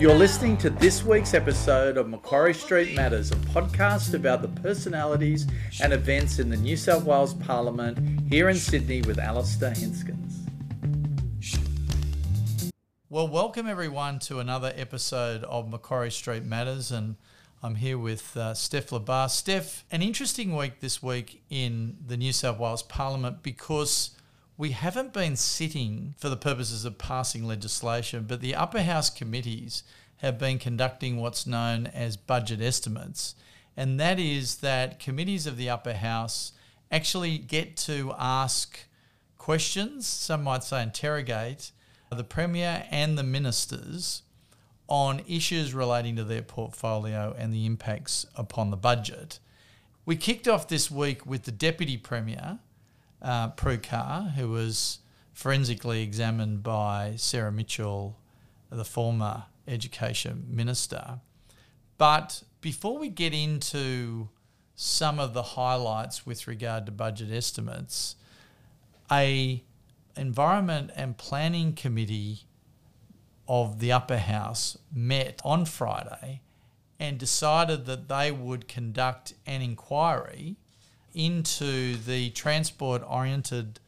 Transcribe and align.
You're 0.00 0.14
listening 0.14 0.56
to 0.58 0.70
this 0.70 1.04
week's 1.04 1.34
episode 1.34 1.98
of 1.98 2.08
Macquarie 2.08 2.54
Street 2.54 2.94
Matters, 2.94 3.32
a 3.32 3.34
podcast 3.34 4.14
about 4.14 4.40
the 4.40 4.48
personalities 4.48 5.46
and 5.82 5.92
events 5.92 6.38
in 6.38 6.48
the 6.48 6.56
New 6.56 6.78
South 6.78 7.04
Wales 7.04 7.34
Parliament 7.34 7.98
here 8.30 8.48
in 8.48 8.56
Sydney 8.56 9.02
with 9.02 9.18
Alister 9.18 9.68
Henskens. 9.68 10.46
Well, 13.10 13.28
welcome 13.28 13.66
everyone 13.66 14.20
to 14.20 14.38
another 14.38 14.72
episode 14.74 15.44
of 15.44 15.68
Macquarie 15.68 16.10
Street 16.10 16.46
Matters, 16.46 16.90
and 16.90 17.16
I'm 17.62 17.74
here 17.74 17.98
with 17.98 18.34
uh, 18.38 18.54
Steph 18.54 18.88
Labar. 18.88 19.28
Steph, 19.28 19.84
an 19.90 20.00
interesting 20.00 20.56
week 20.56 20.80
this 20.80 21.02
week 21.02 21.42
in 21.50 21.98
the 22.06 22.16
New 22.16 22.32
South 22.32 22.58
Wales 22.58 22.82
Parliament 22.82 23.42
because 23.42 24.16
we 24.60 24.72
haven't 24.72 25.14
been 25.14 25.36
sitting 25.36 26.14
for 26.18 26.28
the 26.28 26.36
purposes 26.36 26.84
of 26.84 26.98
passing 26.98 27.46
legislation, 27.46 28.26
but 28.28 28.42
the 28.42 28.54
upper 28.54 28.82
house 28.82 29.08
committees 29.08 29.82
have 30.18 30.38
been 30.38 30.58
conducting 30.58 31.16
what's 31.16 31.46
known 31.46 31.86
as 31.86 32.18
budget 32.18 32.60
estimates. 32.60 33.34
And 33.74 33.98
that 33.98 34.20
is 34.20 34.56
that 34.56 35.00
committees 35.00 35.46
of 35.46 35.56
the 35.56 35.70
upper 35.70 35.94
house 35.94 36.52
actually 36.92 37.38
get 37.38 37.74
to 37.78 38.12
ask 38.18 38.80
questions, 39.38 40.06
some 40.06 40.44
might 40.44 40.62
say 40.62 40.82
interrogate, 40.82 41.72
the 42.14 42.22
Premier 42.22 42.84
and 42.90 43.16
the 43.16 43.22
ministers 43.22 44.24
on 44.88 45.22
issues 45.26 45.72
relating 45.72 46.16
to 46.16 46.24
their 46.24 46.42
portfolio 46.42 47.34
and 47.38 47.50
the 47.50 47.64
impacts 47.64 48.26
upon 48.36 48.70
the 48.70 48.76
budget. 48.76 49.38
We 50.04 50.16
kicked 50.16 50.46
off 50.46 50.68
this 50.68 50.90
week 50.90 51.24
with 51.24 51.44
the 51.44 51.50
Deputy 51.50 51.96
Premier 51.96 52.58
uh, 53.22 53.48
Prue 53.50 53.78
Car, 53.78 54.32
who 54.36 54.50
was 54.50 54.98
forensically 55.32 56.02
examined 56.02 56.62
by 56.62 57.14
Sarah 57.16 57.52
Mitchell, 57.52 58.18
the 58.70 58.84
former 58.84 59.44
Education 59.66 60.46
Minister. 60.48 61.20
But 61.98 62.42
before 62.60 62.98
we 62.98 63.08
get 63.08 63.32
into 63.32 64.28
some 64.74 65.18
of 65.18 65.34
the 65.34 65.42
highlights 65.42 66.24
with 66.24 66.46
regard 66.46 66.86
to 66.86 66.92
budget 66.92 67.30
estimates, 67.30 68.16
a 69.10 69.62
Environment 70.16 70.90
and 70.96 71.16
Planning 71.16 71.72
Committee 71.72 72.40
of 73.48 73.78
the 73.78 73.92
Upper 73.92 74.18
House 74.18 74.76
met 74.92 75.40
on 75.44 75.64
Friday 75.64 76.40
and 76.98 77.18
decided 77.18 77.86
that 77.86 78.08
they 78.08 78.30
would 78.30 78.68
conduct 78.68 79.34
an 79.46 79.62
inquiry 79.62 80.56
into 81.14 81.96
the 81.96 82.30
transport 82.30 83.02
oriented 83.06 83.80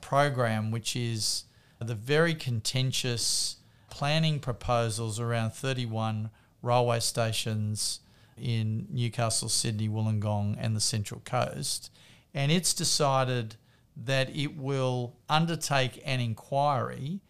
program, 0.00 0.70
which 0.70 0.96
is 0.96 1.44
the 1.78 1.94
very 1.94 2.34
contentious 2.34 3.56
planning 3.88 4.38
proposals 4.38 5.18
around 5.18 5.52
31 5.52 6.30
railway 6.62 7.00
stations 7.00 8.00
in 8.36 8.86
Newcastle, 8.90 9.48
Sydney, 9.48 9.88
Wollongong, 9.88 10.56
and 10.58 10.74
the 10.74 10.80
Central 10.80 11.20
Coast. 11.24 11.90
And 12.32 12.52
it's 12.52 12.72
decided 12.72 13.56
that 13.96 14.34
it 14.34 14.56
will 14.56 15.16
undertake 15.28 16.00
an 16.04 16.20
inquiry 16.20 17.20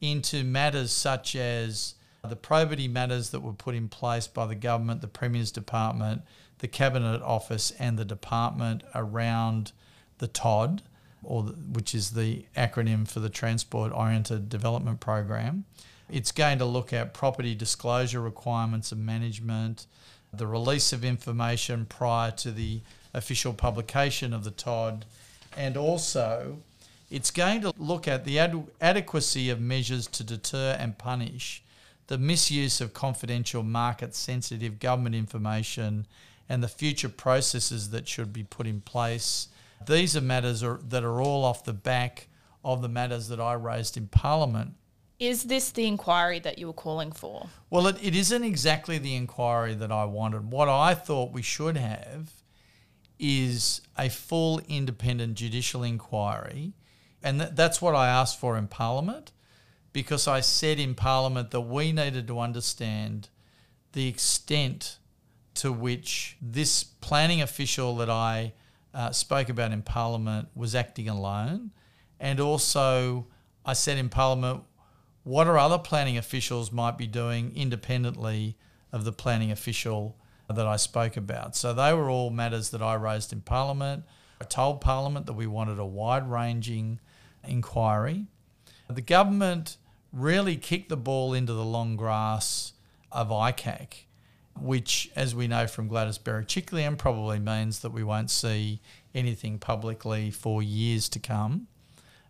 into 0.00 0.44
matters 0.44 0.92
such 0.92 1.36
as 1.36 1.94
the 2.26 2.36
probity 2.36 2.88
matters 2.88 3.30
that 3.30 3.40
were 3.40 3.52
put 3.52 3.74
in 3.74 3.88
place 3.88 4.26
by 4.26 4.46
the 4.46 4.54
government, 4.54 5.00
the 5.00 5.08
Premier's 5.08 5.50
Department, 5.50 6.22
the 6.58 6.68
Cabinet 6.68 7.22
Office, 7.22 7.72
and 7.78 7.98
the 7.98 8.04
Department 8.04 8.82
around 8.94 9.72
the 10.18 10.28
TOD, 10.28 10.82
or 11.22 11.42
the, 11.42 11.52
which 11.52 11.94
is 11.94 12.10
the 12.10 12.44
acronym 12.56 13.08
for 13.08 13.20
the 13.20 13.28
Transport 13.28 13.92
Oriented 13.92 14.48
Development 14.48 15.00
Program. 15.00 15.64
It's 16.10 16.32
going 16.32 16.58
to 16.58 16.64
look 16.64 16.92
at 16.92 17.14
property 17.14 17.54
disclosure 17.54 18.20
requirements 18.20 18.92
and 18.92 19.04
management, 19.04 19.86
the 20.32 20.46
release 20.46 20.92
of 20.92 21.04
information 21.04 21.86
prior 21.86 22.30
to 22.32 22.50
the 22.50 22.80
official 23.12 23.52
publication 23.52 24.32
of 24.32 24.44
the 24.44 24.50
TOD, 24.50 25.04
and 25.56 25.76
also 25.76 26.58
it's 27.10 27.30
going 27.30 27.60
to 27.62 27.72
look 27.78 28.06
at 28.06 28.24
the 28.24 28.38
ad- 28.38 28.66
adequacy 28.80 29.50
of 29.50 29.60
measures 29.60 30.06
to 30.08 30.24
deter 30.24 30.76
and 30.78 30.98
punish 30.98 31.62
the 32.06 32.18
misuse 32.18 32.80
of 32.80 32.92
confidential 32.92 33.62
market 33.62 34.14
sensitive 34.14 34.78
government 34.78 35.14
information 35.14 36.06
and 36.48 36.62
the 36.62 36.68
future 36.68 37.08
processes 37.08 37.90
that 37.90 38.08
should 38.08 38.32
be 38.32 38.44
put 38.44 38.66
in 38.66 38.80
place. 38.80 39.48
These 39.86 40.16
are 40.16 40.20
matters 40.20 40.62
are, 40.62 40.78
that 40.88 41.04
are 41.04 41.20
all 41.20 41.44
off 41.44 41.64
the 41.64 41.72
back 41.72 42.28
of 42.64 42.82
the 42.82 42.88
matters 42.88 43.28
that 43.28 43.40
I 43.40 43.54
raised 43.54 43.96
in 43.96 44.08
Parliament. 44.08 44.74
Is 45.18 45.44
this 45.44 45.70
the 45.70 45.86
inquiry 45.86 46.38
that 46.40 46.58
you 46.58 46.66
were 46.66 46.72
calling 46.72 47.10
for? 47.10 47.48
Well, 47.70 47.86
it, 47.86 47.96
it 48.02 48.14
isn't 48.14 48.44
exactly 48.44 48.98
the 48.98 49.16
inquiry 49.16 49.74
that 49.74 49.90
I 49.90 50.04
wanted. 50.04 50.50
What 50.50 50.68
I 50.68 50.94
thought 50.94 51.32
we 51.32 51.42
should 51.42 51.76
have 51.76 52.30
is 53.18 53.80
a 53.96 54.10
full 54.10 54.60
independent 54.68 55.34
judicial 55.34 55.82
inquiry. 55.82 56.74
And 57.22 57.40
th- 57.40 57.52
that's 57.54 57.80
what 57.80 57.94
I 57.94 58.08
asked 58.08 58.38
for 58.38 58.58
in 58.58 58.68
Parliament 58.68 59.32
because 59.96 60.28
I 60.28 60.40
said 60.40 60.78
in 60.78 60.94
Parliament 60.94 61.52
that 61.52 61.62
we 61.62 61.90
needed 61.90 62.28
to 62.28 62.38
understand 62.38 63.30
the 63.92 64.06
extent 64.08 64.98
to 65.54 65.72
which 65.72 66.36
this 66.38 66.84
planning 66.84 67.40
official 67.40 67.96
that 67.96 68.10
I 68.10 68.52
uh, 68.92 69.10
spoke 69.12 69.48
about 69.48 69.72
in 69.72 69.80
Parliament 69.80 70.48
was 70.54 70.74
acting 70.74 71.08
alone. 71.08 71.70
And 72.20 72.40
also, 72.40 73.28
I 73.64 73.72
said 73.72 73.96
in 73.96 74.10
Parliament, 74.10 74.64
what 75.22 75.46
are 75.46 75.56
other 75.56 75.78
planning 75.78 76.18
officials 76.18 76.70
might 76.70 76.98
be 76.98 77.06
doing 77.06 77.56
independently 77.56 78.58
of 78.92 79.04
the 79.04 79.12
planning 79.12 79.50
official 79.50 80.18
that 80.46 80.66
I 80.66 80.76
spoke 80.76 81.16
about? 81.16 81.56
So 81.56 81.72
they 81.72 81.94
were 81.94 82.10
all 82.10 82.28
matters 82.28 82.68
that 82.68 82.82
I 82.82 82.92
raised 82.96 83.32
in 83.32 83.40
Parliament. 83.40 84.04
I 84.42 84.44
told 84.44 84.82
Parliament 84.82 85.24
that 85.24 85.32
we 85.32 85.46
wanted 85.46 85.78
a 85.78 85.86
wide 85.86 86.30
ranging 86.30 87.00
inquiry. 87.48 88.26
The 88.90 89.00
government 89.00 89.78
really 90.12 90.56
kicked 90.56 90.88
the 90.88 90.96
ball 90.96 91.34
into 91.34 91.52
the 91.52 91.64
long 91.64 91.96
grass 91.96 92.72
of 93.12 93.28
ICAC 93.28 94.06
which, 94.60 95.10
as 95.14 95.34
we 95.34 95.46
know 95.46 95.66
from 95.66 95.88
Gladys 95.88 96.18
Berejiklian, 96.18 96.96
probably 96.96 97.38
means 97.38 97.80
that 97.80 97.90
we 97.90 98.02
won't 98.02 98.30
see 98.30 98.80
anything 99.14 99.58
publicly 99.58 100.30
for 100.30 100.62
years 100.62 101.08
to 101.10 101.18
come. 101.18 101.66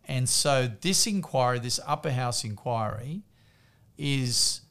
And 0.06 0.28
so, 0.28 0.70
this 0.80 1.06
inquiry, 1.06 1.58
this 1.58 1.80
upper 1.86 2.12
house 2.12 2.44
inquiry, 2.44 3.22
is 3.98 4.62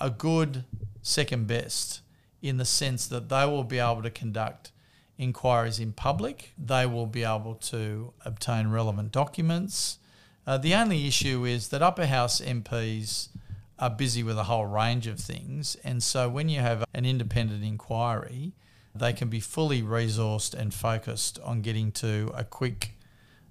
a 0.00 0.10
good 0.10 0.64
second 1.02 1.46
best 1.46 2.00
in 2.40 2.56
the 2.56 2.64
sense 2.64 3.06
that 3.06 3.28
they 3.28 3.46
will 3.46 3.64
be 3.64 3.78
able 3.78 4.02
to 4.02 4.10
conduct 4.10 4.72
inquiries 5.18 5.78
in 5.78 5.92
public, 5.92 6.52
they 6.58 6.86
will 6.86 7.06
be 7.06 7.22
able 7.22 7.54
to 7.54 8.12
obtain 8.24 8.68
relevant 8.68 9.12
documents. 9.12 9.98
Uh, 10.46 10.58
the 10.58 10.74
only 10.74 11.06
issue 11.06 11.44
is 11.44 11.68
that 11.68 11.82
upper 11.82 12.06
house 12.06 12.40
MPs 12.40 13.28
are 13.78 13.90
busy 13.90 14.22
with 14.22 14.38
a 14.38 14.44
whole 14.44 14.66
range 14.66 15.06
of 15.06 15.18
things. 15.18 15.76
And 15.84 16.02
so 16.02 16.28
when 16.28 16.48
you 16.48 16.60
have 16.60 16.84
an 16.94 17.04
independent 17.04 17.64
inquiry, 17.64 18.52
they 18.94 19.12
can 19.12 19.28
be 19.28 19.40
fully 19.40 19.82
resourced 19.82 20.54
and 20.54 20.74
focused 20.74 21.38
on 21.40 21.62
getting 21.62 21.92
to 21.92 22.30
a 22.34 22.44
quick 22.44 22.92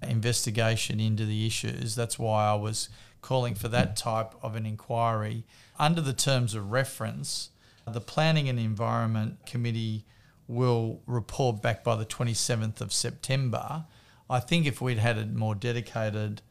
investigation 0.02 1.00
into 1.00 1.24
the 1.24 1.46
issues. 1.46 1.94
That's 1.94 2.18
why 2.18 2.46
I 2.46 2.54
was 2.54 2.88
calling 3.20 3.54
for 3.54 3.68
that 3.68 3.96
type 3.96 4.34
of 4.42 4.54
an 4.56 4.66
inquiry. 4.66 5.44
Under 5.78 6.00
the 6.00 6.12
terms 6.12 6.54
of 6.54 6.70
reference, 6.70 7.50
the 7.86 8.00
Planning 8.00 8.48
and 8.48 8.58
Environment 8.58 9.38
Committee 9.46 10.04
will 10.46 11.00
report 11.06 11.62
back 11.62 11.82
by 11.82 11.96
the 11.96 12.04
27th 12.04 12.80
of 12.80 12.92
September. 12.92 13.84
I 14.28 14.40
think 14.40 14.66
if 14.66 14.80
we'd 14.80 14.98
had 14.98 15.18
a 15.18 15.26
more 15.26 15.54
dedicated 15.54 16.42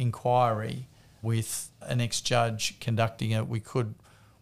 inquiry, 0.00 0.88
with 1.22 1.70
an 1.82 2.00
ex 2.00 2.20
judge 2.20 2.80
conducting 2.80 3.30
it, 3.30 3.46
we 3.46 3.60
could 3.60 3.94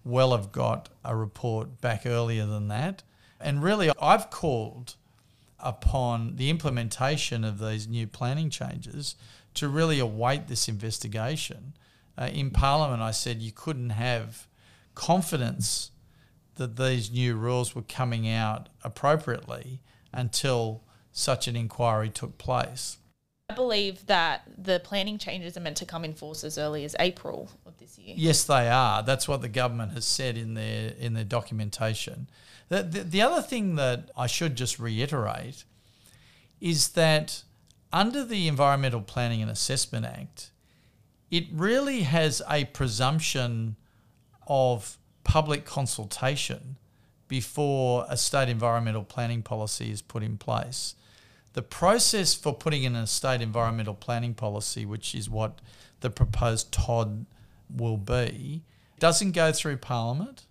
well 0.04 0.32
have 0.32 0.52
got 0.52 0.88
a 1.04 1.14
report 1.16 1.80
back 1.80 2.06
earlier 2.06 2.46
than 2.46 2.68
that. 2.68 3.02
And 3.40 3.62
really, 3.62 3.90
I've 4.00 4.30
called 4.30 4.94
upon 5.60 6.36
the 6.36 6.50
implementation 6.50 7.44
of 7.44 7.58
these 7.58 7.88
new 7.88 8.06
planning 8.06 8.48
changes 8.48 9.16
to 9.54 9.68
really 9.68 9.98
await 9.98 10.46
this 10.46 10.68
investigation. 10.68 11.74
Uh, 12.16 12.30
in 12.32 12.50
Parliament, 12.50 13.02
I 13.02 13.10
said 13.10 13.42
you 13.42 13.52
couldn't 13.52 13.90
have 13.90 14.46
confidence 14.94 15.90
that 16.56 16.76
these 16.76 17.10
new 17.10 17.36
rules 17.36 17.74
were 17.74 17.82
coming 17.82 18.28
out 18.28 18.68
appropriately 18.82 19.80
until 20.12 20.82
such 21.12 21.48
an 21.48 21.56
inquiry 21.56 22.08
took 22.08 22.38
place. 22.38 22.98
I 23.50 23.54
believe 23.54 24.04
that 24.06 24.42
the 24.58 24.78
planning 24.80 25.16
changes 25.16 25.56
are 25.56 25.60
meant 25.60 25.78
to 25.78 25.86
come 25.86 26.04
in 26.04 26.12
force 26.12 26.44
as 26.44 26.58
early 26.58 26.84
as 26.84 26.94
April 27.00 27.50
of 27.64 27.78
this 27.78 27.98
year. 27.98 28.14
Yes, 28.18 28.44
they 28.44 28.68
are. 28.68 29.02
That's 29.02 29.26
what 29.26 29.40
the 29.40 29.48
government 29.48 29.92
has 29.92 30.04
said 30.04 30.36
in 30.36 30.52
their 30.52 30.92
in 30.98 31.14
their 31.14 31.24
documentation. 31.24 32.28
The, 32.68 32.82
the, 32.82 33.00
the 33.00 33.22
other 33.22 33.40
thing 33.40 33.76
that 33.76 34.10
I 34.14 34.26
should 34.26 34.54
just 34.54 34.78
reiterate 34.78 35.64
is 36.60 36.88
that 36.88 37.42
under 37.90 38.22
the 38.22 38.48
Environmental 38.48 39.00
Planning 39.00 39.40
and 39.40 39.50
Assessment 39.50 40.04
Act, 40.04 40.50
it 41.30 41.46
really 41.50 42.02
has 42.02 42.42
a 42.50 42.66
presumption 42.66 43.76
of 44.46 44.98
public 45.24 45.64
consultation 45.64 46.76
before 47.28 48.04
a 48.10 48.16
state 48.18 48.50
environmental 48.50 49.04
planning 49.04 49.42
policy 49.42 49.90
is 49.90 50.02
put 50.02 50.22
in 50.22 50.36
place. 50.36 50.94
The 51.58 51.62
process 51.62 52.34
for 52.34 52.54
putting 52.54 52.84
in 52.84 52.94
a 52.94 53.04
state 53.04 53.42
environmental 53.42 53.94
planning 53.94 54.32
policy, 54.32 54.86
which 54.86 55.12
is 55.12 55.28
what 55.28 55.60
the 56.02 56.08
proposed 56.08 56.70
TOD 56.70 57.26
will 57.68 57.96
be, 57.96 58.62
doesn't 59.00 59.32
go 59.32 59.50
through 59.50 59.78
Parliament. 59.78 60.46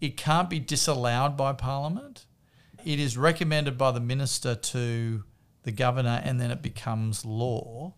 It 0.00 0.16
can't 0.16 0.48
be 0.48 0.60
disallowed 0.60 1.36
by 1.36 1.54
Parliament. 1.54 2.26
It 2.84 3.00
is 3.00 3.18
recommended 3.18 3.76
by 3.76 3.90
the 3.90 3.98
minister 3.98 4.54
to 4.54 5.24
the 5.64 5.72
governor 5.72 6.22
and 6.22 6.40
then 6.40 6.52
it 6.52 6.62
becomes 6.62 7.24
law. 7.24 7.94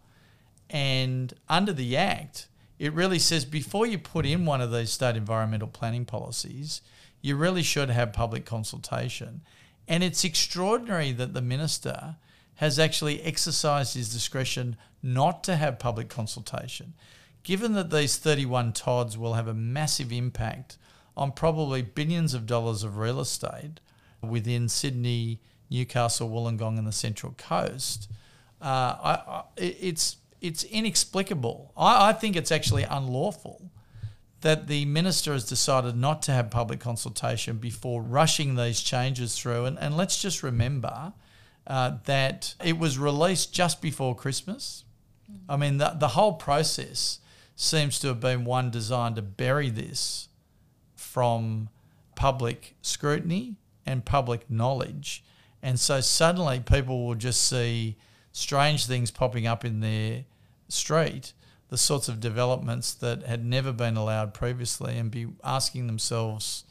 And 0.70 1.34
under 1.50 1.74
the 1.74 1.98
Act, 1.98 2.48
it 2.78 2.94
really 2.94 3.18
says 3.18 3.44
before 3.44 3.84
you 3.84 3.98
put 3.98 4.24
in 4.24 4.46
one 4.46 4.62
of 4.62 4.72
these 4.72 4.90
state 4.90 5.16
environmental 5.16 5.68
planning 5.68 6.06
policies, 6.06 6.80
you 7.20 7.36
really 7.36 7.62
should 7.62 7.90
have 7.90 8.14
public 8.14 8.46
consultation. 8.46 9.42
And 9.86 10.02
it's 10.02 10.24
extraordinary 10.24 11.12
that 11.12 11.34
the 11.34 11.42
minister 11.42 12.16
has 12.62 12.78
actually 12.78 13.20
exercised 13.22 13.94
his 13.94 14.12
discretion 14.12 14.76
not 15.02 15.42
to 15.42 15.56
have 15.56 15.80
public 15.80 16.08
consultation. 16.08 16.94
Given 17.42 17.72
that 17.72 17.90
these 17.90 18.16
31 18.16 18.72
TODs 18.72 19.18
will 19.18 19.34
have 19.34 19.48
a 19.48 19.52
massive 19.52 20.12
impact 20.12 20.78
on 21.16 21.32
probably 21.32 21.82
billions 21.82 22.34
of 22.34 22.46
dollars 22.46 22.84
of 22.84 22.98
real 22.98 23.18
estate 23.18 23.80
within 24.22 24.68
Sydney, 24.68 25.40
Newcastle, 25.70 26.30
Wollongong, 26.30 26.78
and 26.78 26.86
the 26.86 26.92
Central 26.92 27.34
Coast, 27.36 28.08
uh, 28.60 28.64
I, 28.64 29.22
I, 29.26 29.42
it's 29.56 30.18
it's 30.40 30.62
inexplicable. 30.62 31.72
I, 31.76 32.10
I 32.10 32.12
think 32.12 32.36
it's 32.36 32.52
actually 32.52 32.84
unlawful 32.84 33.72
that 34.42 34.68
the 34.68 34.84
minister 34.84 35.32
has 35.32 35.44
decided 35.44 35.96
not 35.96 36.22
to 36.22 36.32
have 36.32 36.48
public 36.48 36.78
consultation 36.78 37.56
before 37.56 38.02
rushing 38.02 38.54
these 38.54 38.80
changes 38.80 39.36
through. 39.36 39.64
And, 39.64 39.80
and 39.80 39.96
let's 39.96 40.22
just 40.22 40.44
remember 40.44 41.12
uh, 41.66 41.98
that 42.04 42.54
it 42.64 42.78
was 42.78 42.98
released 42.98 43.52
just 43.52 43.80
before 43.80 44.14
Christmas. 44.14 44.84
I 45.48 45.56
mean, 45.56 45.78
the, 45.78 45.96
the 45.98 46.08
whole 46.08 46.34
process 46.34 47.20
seems 47.54 47.98
to 48.00 48.08
have 48.08 48.20
been 48.20 48.44
one 48.44 48.70
designed 48.70 49.16
to 49.16 49.22
bury 49.22 49.70
this 49.70 50.28
from 50.94 51.68
public 52.14 52.74
scrutiny 52.82 53.56
and 53.86 54.04
public 54.04 54.50
knowledge. 54.50 55.24
And 55.62 55.78
so 55.78 56.00
suddenly 56.00 56.60
people 56.60 57.06
will 57.06 57.14
just 57.14 57.48
see 57.48 57.96
strange 58.32 58.86
things 58.86 59.10
popping 59.10 59.46
up 59.46 59.64
in 59.64 59.80
their 59.80 60.24
street, 60.68 61.32
the 61.68 61.78
sorts 61.78 62.08
of 62.08 62.20
developments 62.20 62.94
that 62.94 63.24
had 63.24 63.44
never 63.44 63.72
been 63.72 63.96
allowed 63.96 64.34
previously, 64.34 64.98
and 64.98 65.10
be 65.10 65.28
asking 65.44 65.86
themselves, 65.86 66.64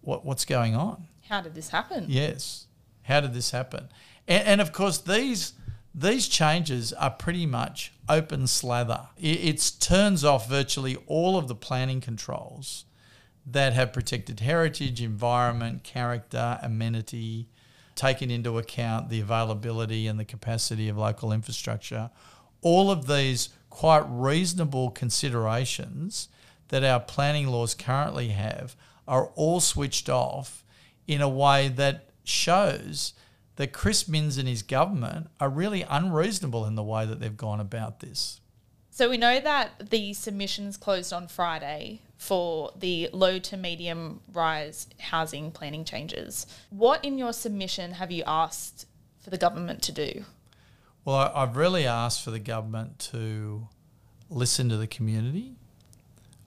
what, 0.00 0.24
what's 0.24 0.44
going 0.44 0.74
on? 0.74 1.06
How 1.28 1.40
did 1.40 1.54
this 1.54 1.70
happen? 1.70 2.06
Yes. 2.08 2.66
How 3.02 3.20
did 3.20 3.34
this 3.34 3.50
happen? 3.50 3.88
And, 4.28 4.46
and 4.46 4.60
of 4.60 4.72
course, 4.72 4.98
these 4.98 5.54
these 5.94 6.26
changes 6.26 6.92
are 6.94 7.10
pretty 7.10 7.44
much 7.44 7.92
open 8.08 8.46
slather. 8.46 9.08
It, 9.18 9.44
it 9.44 9.72
turns 9.78 10.24
off 10.24 10.48
virtually 10.48 10.96
all 11.06 11.36
of 11.36 11.48
the 11.48 11.54
planning 11.54 12.00
controls 12.00 12.86
that 13.44 13.74
have 13.74 13.92
protected 13.92 14.40
heritage, 14.40 15.02
environment, 15.02 15.82
character, 15.82 16.58
amenity, 16.62 17.48
taken 17.94 18.30
into 18.30 18.56
account 18.56 19.10
the 19.10 19.20
availability 19.20 20.06
and 20.06 20.18
the 20.18 20.24
capacity 20.24 20.88
of 20.88 20.96
local 20.96 21.32
infrastructure. 21.32 22.10
All 22.62 22.90
of 22.90 23.06
these 23.06 23.50
quite 23.68 24.04
reasonable 24.08 24.90
considerations 24.90 26.28
that 26.68 26.84
our 26.84 27.00
planning 27.00 27.48
laws 27.48 27.74
currently 27.74 28.28
have 28.28 28.76
are 29.06 29.26
all 29.34 29.60
switched 29.60 30.08
off 30.08 30.64
in 31.06 31.20
a 31.20 31.28
way 31.28 31.68
that 31.68 32.08
shows 32.24 33.14
that 33.56 33.72
Chris 33.72 34.08
Minns 34.08 34.38
and 34.38 34.48
his 34.48 34.62
government 34.62 35.28
are 35.40 35.48
really 35.48 35.82
unreasonable 35.82 36.64
in 36.64 36.74
the 36.74 36.82
way 36.82 37.04
that 37.06 37.20
they've 37.20 37.36
gone 37.36 37.60
about 37.60 38.00
this. 38.00 38.40
So 38.90 39.08
we 39.08 39.16
know 39.16 39.40
that 39.40 39.90
the 39.90 40.12
submissions 40.12 40.76
closed 40.76 41.12
on 41.12 41.26
Friday 41.26 42.02
for 42.18 42.72
the 42.76 43.08
low 43.12 43.38
to 43.38 43.56
medium 43.56 44.20
rise 44.32 44.86
housing 45.00 45.50
planning 45.50 45.84
changes. 45.84 46.46
What 46.70 47.04
in 47.04 47.18
your 47.18 47.32
submission 47.32 47.92
have 47.92 48.10
you 48.10 48.22
asked 48.26 48.86
for 49.18 49.30
the 49.30 49.38
government 49.38 49.82
to 49.84 49.92
do? 49.92 50.24
Well, 51.04 51.16
I, 51.16 51.40
have 51.40 51.56
really 51.56 51.86
asked 51.86 52.22
for 52.22 52.30
the 52.30 52.38
government 52.38 52.98
to 53.10 53.66
listen 54.28 54.68
to 54.68 54.76
the 54.76 54.86
community. 54.86 55.56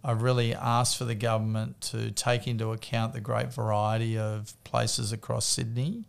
I've 0.07 0.21
really 0.21 0.53
asked 0.53 0.97
for 0.97 1.05
the 1.05 1.15
government 1.15 1.81
to 1.81 2.11
take 2.11 2.47
into 2.47 2.71
account 2.71 3.13
the 3.13 3.19
great 3.19 3.51
variety 3.51 4.15
of 4.19 4.53
places 4.63 5.11
across 5.11 5.47
Sydney 5.47 6.05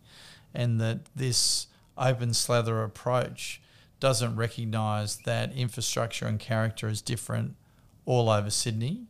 and 0.53 0.79
that 0.79 0.99
this 1.15 1.65
open 1.97 2.35
slather 2.35 2.83
approach 2.83 3.59
doesn't 3.99 4.35
recognise 4.35 5.17
that 5.25 5.51
infrastructure 5.51 6.27
and 6.27 6.39
character 6.39 6.87
is 6.87 7.01
different 7.01 7.55
all 8.05 8.29
over 8.29 8.51
Sydney. 8.51 9.07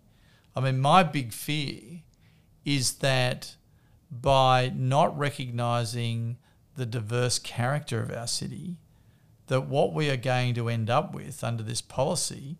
I 0.56 0.62
mean, 0.62 0.80
my 0.80 1.04
big 1.04 1.34
fear 1.34 2.00
is 2.64 2.94
that 3.00 3.58
by 4.10 4.72
not 4.74 5.18
recognising 5.18 6.38
the 6.78 6.86
diverse 6.86 7.40
character 7.40 8.02
of 8.02 8.10
our 8.10 8.28
city, 8.28 8.78
that 9.48 9.68
what 9.68 9.94
we 9.94 10.10
are 10.10 10.16
going 10.16 10.54
to 10.54 10.70
end 10.70 10.90
up 10.90 11.14
with 11.14 11.44
under 11.44 11.62
this 11.62 11.82
policy 11.82 12.56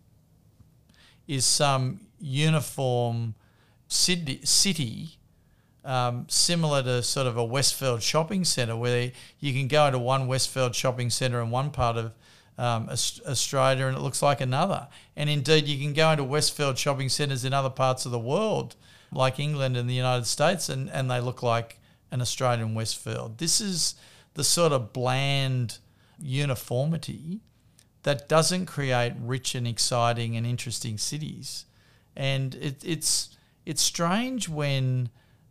is 1.26 1.46
some 1.46 2.00
uniform 2.20 3.34
city, 3.88 4.40
city 4.44 5.18
um, 5.84 6.26
similar 6.28 6.82
to 6.82 7.02
sort 7.02 7.26
of 7.26 7.36
a 7.36 7.44
Westfield 7.44 8.02
shopping 8.02 8.44
centre 8.44 8.76
where 8.76 9.12
you 9.40 9.52
can 9.52 9.68
go 9.68 9.86
into 9.86 9.98
one 9.98 10.26
Westfield 10.26 10.74
shopping 10.74 11.10
centre 11.10 11.40
in 11.40 11.50
one 11.50 11.70
part 11.70 11.96
of 11.96 12.12
um, 12.58 12.88
Australia 12.90 13.86
and 13.86 13.96
it 13.96 14.00
looks 14.00 14.20
like 14.20 14.40
another. 14.40 14.88
And 15.16 15.30
indeed, 15.30 15.66
you 15.66 15.78
can 15.78 15.94
go 15.94 16.10
into 16.10 16.24
Westfield 16.24 16.76
shopping 16.76 17.08
centres 17.08 17.44
in 17.44 17.54
other 17.54 17.70
parts 17.70 18.04
of 18.04 18.12
the 18.12 18.18
world, 18.18 18.76
like 19.12 19.38
England 19.38 19.76
and 19.76 19.88
the 19.88 19.94
United 19.94 20.26
States, 20.26 20.68
and, 20.68 20.90
and 20.90 21.10
they 21.10 21.20
look 21.20 21.42
like 21.42 21.78
an 22.10 22.20
Australian 22.20 22.74
Westfield. 22.74 23.38
This 23.38 23.60
is 23.60 23.94
the 24.34 24.44
sort 24.44 24.72
of 24.72 24.92
bland 24.92 25.78
uniformity 26.20 27.40
that 28.02 28.28
doesn't 28.28 28.66
create 28.66 29.12
rich 29.20 29.54
and 29.54 29.66
exciting 29.66 30.36
and 30.36 30.46
interesting 30.46 30.98
cities. 30.98 31.64
And 32.18 32.54
it, 32.56 32.82
it's 32.84 33.38
it's 33.64 33.80
strange 33.80 34.48
when 34.48 35.08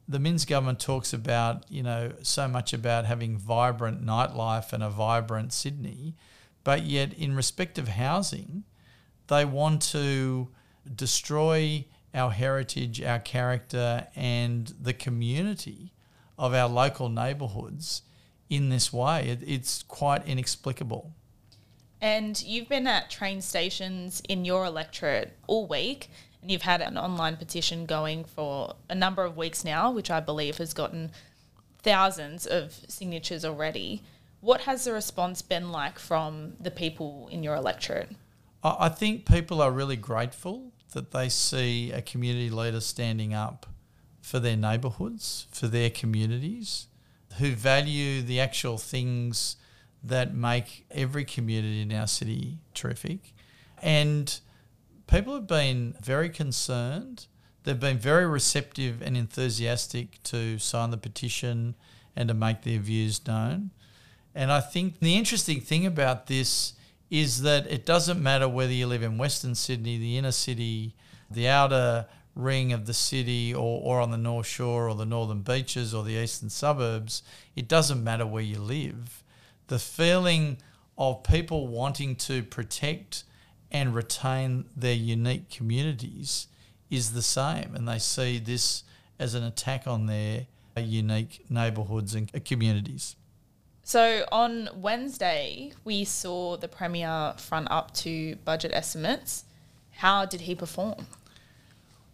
the 0.08 0.20
Minns 0.20 0.46
government 0.46 0.80
talks 0.80 1.14
about, 1.14 1.66
you 1.70 1.82
know, 1.82 2.12
so 2.22 2.48
much 2.48 2.74
about 2.74 3.06
having 3.06 3.38
vibrant 3.38 4.06
nightlife 4.06 4.74
and 4.74 4.84
a 4.84 4.90
vibrant 4.90 5.54
Sydney, 5.54 6.16
but 6.64 6.84
yet 6.84 7.14
in 7.14 7.36
respect 7.36 7.78
of 7.78 7.88
housing, 7.88 8.64
they 9.28 9.46
want 9.46 9.82
to 9.82 10.50
destroy 10.96 11.86
our 12.14 12.32
heritage, 12.32 13.02
our 13.02 13.20
character, 13.20 14.08
and 14.16 14.74
the 14.82 14.94
community 14.94 15.94
of 16.38 16.54
our 16.54 16.70
local 16.70 17.10
neighbourhoods 17.10 18.04
in 18.50 18.70
this 18.70 18.94
way. 18.94 19.28
It, 19.28 19.40
it's 19.46 19.84
quite 19.84 20.26
inexplicable. 20.28 21.14
And 22.00 22.42
you've 22.44 22.70
been 22.70 22.88
at 22.88 23.10
train 23.10 23.42
stations 23.42 24.22
in 24.30 24.46
your 24.46 24.66
electorate 24.66 25.38
all 25.48 25.68
week 25.68 26.10
you've 26.48 26.64
had 26.64 26.82
an 26.82 26.98
online 26.98 27.38
petition 27.38 27.86
going 27.86 28.26
for 28.26 28.76
a 28.90 28.96
number 28.96 29.24
of 29.24 29.38
weeks 29.38 29.64
now, 29.64 29.92
which 29.92 30.10
I 30.10 30.20
believe 30.20 30.58
has 30.58 30.74
gotten 30.74 31.12
thousands 31.80 32.46
of 32.46 32.74
signatures 32.88 33.46
already. 33.46 34.04
What 34.42 34.62
has 34.62 34.84
the 34.84 34.94
response 34.94 35.42
been 35.42 35.72
like 35.72 36.00
from 36.00 36.54
the 36.60 36.72
people 36.72 37.28
in 37.32 37.44
your 37.44 37.56
electorate? 37.56 38.10
I 38.64 38.90
think 38.90 39.26
people 39.26 39.62
are 39.62 39.72
really 39.72 39.96
grateful 39.96 40.72
that 40.94 41.12
they 41.12 41.30
see 41.30 41.92
a 41.92 42.02
community 42.02 42.50
leader 42.50 42.82
standing 42.82 43.34
up 43.34 43.66
for 44.22 44.40
their 44.40 44.58
neighbourhoods, 44.58 45.48
for 45.52 45.68
their 45.68 45.90
communities, 45.90 46.88
who 47.38 47.52
value 47.52 48.22
the 48.22 48.40
actual 48.40 48.78
things 48.78 49.58
that 50.04 50.34
make 50.34 50.86
every 50.92 51.26
community 51.26 51.82
in 51.82 51.92
our 51.94 52.08
city 52.08 52.58
terrific. 52.74 53.34
And 53.82 54.40
people 55.08 55.34
have 55.34 55.48
been 55.48 55.96
very 56.02 56.30
concerned. 56.30 57.28
They've 57.64 57.80
been 57.80 57.98
very 57.98 58.26
receptive 58.26 59.02
and 59.02 59.18
enthusiastic 59.18 60.22
to 60.24 60.60
sign 60.60 60.92
the 60.92 60.98
petition 60.98 61.76
and 62.16 62.28
to 62.30 62.34
make 62.34 62.64
their 62.64 62.80
views 62.80 63.26
known. 63.26 63.72
And 64.36 64.52
I 64.52 64.62
think 64.62 65.00
the 65.00 65.16
interesting 65.16 65.62
thing 65.62 65.86
about 65.86 66.28
this 66.28 66.74
is 67.10 67.42
that 67.42 67.66
it 67.68 67.86
doesn't 67.86 68.22
matter 68.22 68.48
whether 68.48 68.72
you 68.72 68.88
live 68.88 69.04
in 69.04 69.18
Western 69.18 69.56
Sydney, 69.56 69.98
the 69.98 70.18
inner 70.18 70.32
city, 70.32 70.94
the 71.32 71.48
outer 71.48 72.06
ring 72.36 72.72
of 72.72 72.86
the 72.86 72.94
city, 72.94 73.54
or, 73.54 73.82
or 73.82 74.00
on 74.00 74.12
the 74.12 74.18
North 74.18 74.46
Shore, 74.46 74.90
or 74.90 74.96
the 74.96 75.06
northern 75.06 75.42
beaches, 75.42 75.94
or 75.94 76.04
the 76.04 76.22
eastern 76.22 76.50
suburbs. 76.50 77.24
It 77.56 77.68
doesn't 77.68 78.04
matter 78.04 78.28
where 78.28 78.44
you 78.44 78.60
live. 78.60 79.24
The 79.68 79.80
feeling 79.80 80.58
of 80.98 81.24
people 81.24 81.68
wanting 81.68 82.16
to 82.16 82.44
protect 82.44 83.24
and 83.72 83.94
retain 83.94 84.66
their 84.76 84.94
unique 84.94 85.50
communities 85.50 86.48
is 86.90 87.14
the 87.14 87.22
same, 87.22 87.76
and 87.76 87.88
they 87.88 88.00
see 88.00 88.40
this 88.40 88.84
as 89.20 89.34
an 89.34 89.44
attack 89.44 89.88
on 89.88 90.06
their 90.06 90.48
unique 90.76 91.46
neighbourhoods 91.50 92.14
and 92.16 92.46
communities. 92.46 93.16
So 93.84 94.26
on 94.32 94.70
Wednesday, 94.76 95.72
we 95.84 96.04
saw 96.04 96.58
the 96.58 96.68
Premier 96.68 97.34
front 97.38 97.70
up 97.72 97.94
to 97.96 98.36
budget 98.44 98.72
estimates. 98.74 99.46
How 99.92 100.26
did 100.26 100.42
he 100.42 100.56
perform? 100.56 101.08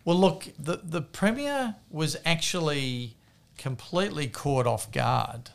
Well, 0.06 0.18
look, 0.18 0.50
the, 0.60 0.80
the 0.84 1.02
Premier 1.02 1.76
was 1.90 2.18
actually 2.26 3.16
completely 3.58 4.28
caught 4.28 4.68
off 4.68 4.92
guard 4.92 5.52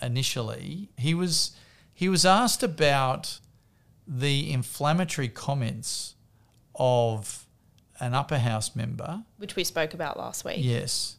initially. 0.00 0.88
He 0.96 1.14
was 1.14 1.52
he 1.92 2.08
was 2.08 2.24
asked 2.24 2.62
about 2.62 3.38
the 4.06 4.52
inflammatory 4.52 5.28
comments 5.28 6.14
of 6.74 7.46
an 8.00 8.14
upper 8.14 8.38
house 8.38 8.74
member, 8.74 9.24
which 9.36 9.56
we 9.56 9.64
spoke 9.64 9.94
about 9.94 10.16
last 10.16 10.44
week. 10.44 10.58
Yes. 10.58 11.16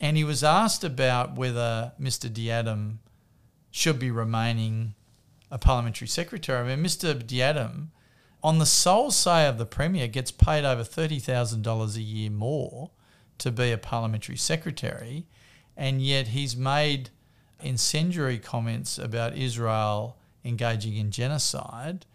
And 0.00 0.16
he 0.16 0.24
was 0.24 0.42
asked 0.42 0.84
about 0.84 1.36
whether 1.36 1.92
Mr. 2.00 2.32
D'Adam 2.32 3.00
should 3.70 3.98
be 3.98 4.10
remaining 4.10 4.94
a 5.50 5.58
parliamentary 5.58 6.08
secretary. 6.08 6.72
I 6.72 6.76
mean, 6.76 6.84
Mr. 6.84 7.26
D'Adam, 7.26 7.90
on 8.42 8.58
the 8.58 8.66
sole 8.66 9.10
say 9.10 9.46
of 9.46 9.58
the 9.58 9.66
Premier, 9.66 10.06
gets 10.08 10.30
paid 10.30 10.64
over 10.64 10.82
$30,000 10.82 11.96
a 11.96 12.00
year 12.00 12.30
more 12.30 12.90
to 13.38 13.50
be 13.50 13.72
a 13.72 13.78
parliamentary 13.78 14.36
secretary, 14.36 15.26
and 15.76 16.00
yet 16.00 16.28
he's 16.28 16.56
made 16.56 17.10
incendiary 17.60 18.38
comments 18.38 18.98
about 18.98 19.36
Israel 19.36 20.16
engaging 20.44 20.96
in 20.96 21.10
genocide, 21.10 22.06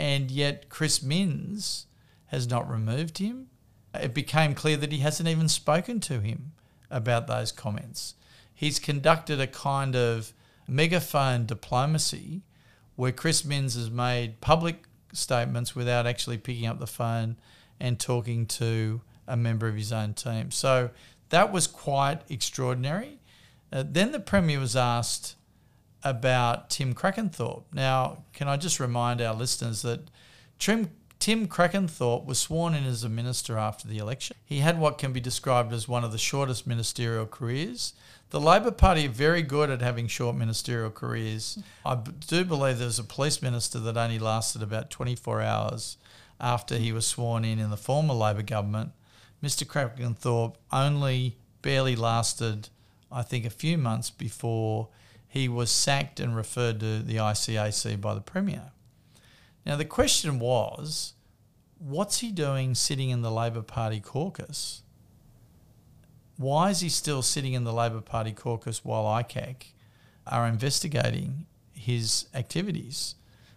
and 0.00 0.30
yet 0.30 0.70
Chris 0.70 1.02
Minns 1.02 1.84
has 2.28 2.48
not 2.48 2.70
removed 2.70 3.18
him. 3.18 3.48
It 3.94 4.14
became 4.14 4.54
clear 4.54 4.78
that 4.78 4.92
he 4.92 5.00
hasn't 5.00 5.28
even 5.28 5.46
spoken 5.46 6.00
to 6.00 6.20
him 6.20 6.52
about 6.90 7.26
those 7.26 7.52
comments. 7.52 8.14
He's 8.54 8.78
conducted 8.78 9.40
a 9.40 9.46
kind 9.46 9.94
of 9.94 10.32
megaphone 10.66 11.44
diplomacy 11.44 12.40
where 12.96 13.12
Chris 13.12 13.44
Minns 13.44 13.74
has 13.74 13.90
made 13.90 14.40
public 14.40 14.84
statements 15.12 15.76
without 15.76 16.06
actually 16.06 16.38
picking 16.38 16.66
up 16.66 16.78
the 16.78 16.86
phone 16.86 17.36
and 17.78 18.00
talking 18.00 18.46
to 18.46 19.02
a 19.28 19.36
member 19.36 19.68
of 19.68 19.74
his 19.74 19.92
own 19.92 20.14
team. 20.14 20.50
So 20.50 20.90
that 21.28 21.52
was 21.52 21.66
quite 21.66 22.22
extraordinary. 22.30 23.18
Uh, 23.70 23.84
then 23.86 24.12
the 24.12 24.20
Premier 24.20 24.60
was 24.60 24.76
asked 24.76 25.36
about 26.02 26.70
Tim 26.70 26.94
Crakanthorp. 26.94 27.64
Now, 27.72 28.24
can 28.32 28.48
I 28.48 28.56
just 28.56 28.80
remind 28.80 29.20
our 29.20 29.34
listeners 29.34 29.82
that 29.82 30.10
Tim, 30.58 30.90
Tim 31.18 31.46
Crakanthorp 31.46 32.24
was 32.24 32.38
sworn 32.38 32.74
in 32.74 32.84
as 32.84 33.04
a 33.04 33.08
minister 33.08 33.58
after 33.58 33.86
the 33.86 33.98
election. 33.98 34.36
He 34.44 34.60
had 34.60 34.78
what 34.78 34.98
can 34.98 35.12
be 35.12 35.20
described 35.20 35.72
as 35.72 35.88
one 35.88 36.04
of 36.04 36.12
the 36.12 36.18
shortest 36.18 36.66
ministerial 36.66 37.26
careers. 37.26 37.94
The 38.30 38.40
Labor 38.40 38.70
Party 38.70 39.06
are 39.06 39.10
very 39.10 39.42
good 39.42 39.70
at 39.70 39.82
having 39.82 40.06
short 40.06 40.36
ministerial 40.36 40.90
careers. 40.90 41.58
I 41.84 41.96
do 41.96 42.44
believe 42.44 42.78
there 42.78 42.86
was 42.86 42.98
a 42.98 43.04
police 43.04 43.42
minister 43.42 43.80
that 43.80 43.96
only 43.96 44.18
lasted 44.18 44.62
about 44.62 44.90
24 44.90 45.42
hours 45.42 45.96
after 46.40 46.76
he 46.76 46.92
was 46.92 47.06
sworn 47.06 47.44
in 47.44 47.58
in 47.58 47.70
the 47.70 47.76
former 47.76 48.14
Labor 48.14 48.42
government. 48.42 48.92
Mr. 49.42 49.66
Crakanthorp 49.66 50.54
only 50.72 51.36
barely 51.62 51.96
lasted, 51.96 52.68
I 53.10 53.22
think, 53.22 53.44
a 53.44 53.50
few 53.50 53.76
months 53.76 54.10
before 54.10 54.88
he 55.30 55.48
was 55.48 55.70
sacked 55.70 56.18
and 56.18 56.34
referred 56.34 56.80
to 56.80 56.98
the 56.98 57.14
ICAC 57.14 58.00
by 58.00 58.14
the 58.14 58.20
Premier. 58.20 58.72
Now, 59.64 59.76
the 59.76 59.84
question 59.84 60.40
was 60.40 61.14
what's 61.78 62.18
he 62.18 62.32
doing 62.32 62.74
sitting 62.74 63.10
in 63.10 63.22
the 63.22 63.30
Labor 63.30 63.62
Party 63.62 64.00
caucus? 64.00 64.82
Why 66.36 66.70
is 66.70 66.80
he 66.80 66.88
still 66.88 67.22
sitting 67.22 67.52
in 67.52 67.62
the 67.62 67.72
Labor 67.72 68.00
Party 68.00 68.32
caucus 68.32 68.84
while 68.84 69.04
ICAC 69.04 69.66
are 70.26 70.48
investigating 70.48 71.46
his 71.72 72.26
activities, 72.34 73.14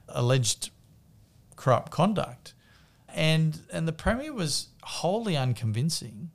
alleged 0.07 0.69
corrupt 1.55 1.91
conduct? 1.91 2.53
And, 3.09 3.61
and 3.71 3.87
the 3.87 3.93
Premier 3.93 4.31
was 4.31 4.67
wholly 4.83 5.35
unconvincing 5.35 6.29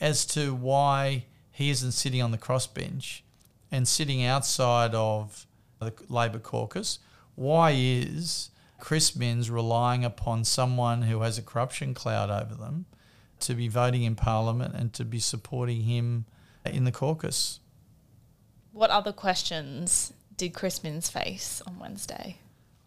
as 0.00 0.24
to 0.26 0.54
why 0.54 1.24
he 1.50 1.68
isn't 1.68 1.92
sitting 1.92 2.22
on 2.22 2.30
the 2.30 2.38
crossbench 2.38 3.22
and 3.70 3.86
sitting 3.86 4.24
outside 4.24 4.94
of 4.94 5.46
the 5.78 5.92
Labor 6.08 6.38
caucus, 6.38 6.98
why 7.34 7.72
is 7.76 8.50
Chris 8.78 9.14
Minns 9.14 9.50
relying 9.50 10.04
upon 10.04 10.44
someone 10.44 11.02
who 11.02 11.22
has 11.22 11.38
a 11.38 11.42
corruption 11.42 11.94
cloud 11.94 12.30
over 12.30 12.54
them 12.54 12.86
to 13.40 13.54
be 13.54 13.68
voting 13.68 14.02
in 14.02 14.14
Parliament 14.14 14.74
and 14.74 14.92
to 14.94 15.04
be 15.04 15.18
supporting 15.18 15.82
him 15.82 16.24
in 16.64 16.84
the 16.84 16.92
caucus? 16.92 17.60
What 18.72 18.90
other 18.90 19.12
questions 19.12 20.12
did 20.36 20.54
Chris 20.54 20.82
Minns 20.82 21.10
face 21.10 21.62
on 21.66 21.78
Wednesday? 21.78 22.38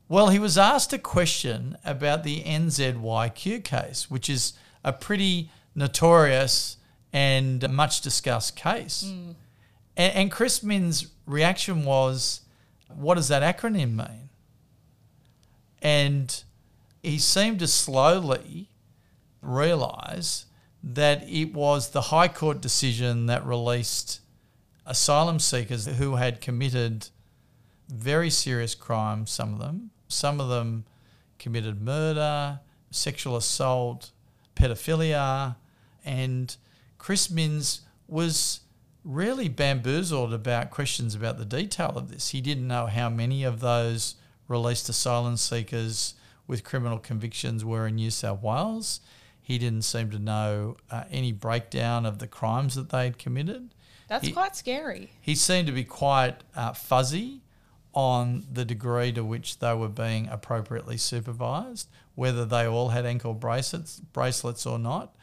Well, 0.07 0.29
he 0.29 0.39
was 0.39 0.57
asked 0.57 0.91
a 0.91 0.97
question 0.97 1.77
about 1.85 2.23
the 2.23 2.41
NZYQ 2.43 3.63
case, 3.63 4.11
which 4.11 4.29
is 4.29 4.53
a 4.83 4.91
pretty 4.91 5.49
notorious 5.73 6.77
and 7.13 7.69
much 7.69 8.01
discussed 8.01 8.55
case. 8.55 9.05
Mm. 9.07 9.35
And, 10.01 10.15
and 10.15 10.31
Chris 10.31 10.63
Minns' 10.63 11.11
reaction 11.27 11.85
was, 11.85 12.41
What 12.87 13.15
does 13.15 13.27
that 13.27 13.43
acronym 13.43 13.95
mean? 13.95 14.29
And 15.79 16.43
he 17.03 17.19
seemed 17.19 17.59
to 17.59 17.67
slowly 17.67 18.71
realise 19.43 20.47
that 20.83 21.29
it 21.29 21.53
was 21.53 21.91
the 21.91 22.01
High 22.01 22.29
Court 22.29 22.61
decision 22.61 23.27
that 23.27 23.45
released 23.45 24.21
asylum 24.87 25.37
seekers 25.37 25.85
who 25.85 26.15
had 26.15 26.41
committed 26.41 27.09
very 27.87 28.31
serious 28.31 28.73
crimes, 28.73 29.29
some 29.29 29.53
of 29.53 29.59
them. 29.59 29.91
Some 30.07 30.41
of 30.41 30.49
them 30.49 30.85
committed 31.37 31.79
murder, 31.79 32.59
sexual 32.89 33.35
assault, 33.35 34.09
pedophilia, 34.55 35.57
and 36.03 36.55
Chris 36.97 37.29
Minns 37.29 37.81
was 38.07 38.61
really 39.03 39.49
bamboozled 39.49 40.33
about 40.33 40.69
questions 40.69 41.15
about 41.15 41.37
the 41.37 41.45
detail 41.45 41.93
of 41.95 42.11
this. 42.11 42.29
He 42.29 42.41
didn't 42.41 42.67
know 42.67 42.85
how 42.85 43.09
many 43.09 43.43
of 43.43 43.59
those 43.59 44.15
released 44.47 44.89
asylum 44.89 45.37
seekers 45.37 46.13
with 46.47 46.63
criminal 46.63 46.99
convictions 46.99 47.63
were 47.63 47.87
in 47.87 47.95
New 47.95 48.11
South 48.11 48.41
Wales. 48.41 48.99
He 49.41 49.57
didn't 49.57 49.83
seem 49.83 50.11
to 50.11 50.19
know 50.19 50.77
uh, 50.89 51.05
any 51.09 51.31
breakdown 51.31 52.05
of 52.05 52.19
the 52.19 52.27
crimes 52.27 52.75
that 52.75 52.89
they 52.89 53.05
had 53.05 53.17
committed. 53.17 53.73
That's 54.07 54.27
he, 54.27 54.33
quite 54.33 54.55
scary. 54.55 55.09
He 55.21 55.35
seemed 55.35 55.67
to 55.67 55.73
be 55.73 55.83
quite 55.83 56.43
uh, 56.55 56.73
fuzzy 56.73 57.41
on 57.93 58.45
the 58.51 58.65
degree 58.65 59.11
to 59.13 59.23
which 59.23 59.59
they 59.59 59.73
were 59.73 59.89
being 59.89 60.27
appropriately 60.27 60.97
supervised, 60.97 61.89
whether 62.15 62.45
they 62.45 62.65
all 62.65 62.89
had 62.89 63.05
ankle 63.05 63.33
bracelets, 63.33 63.99
bracelets 63.99 64.65
or 64.65 64.77
not. 64.77 65.15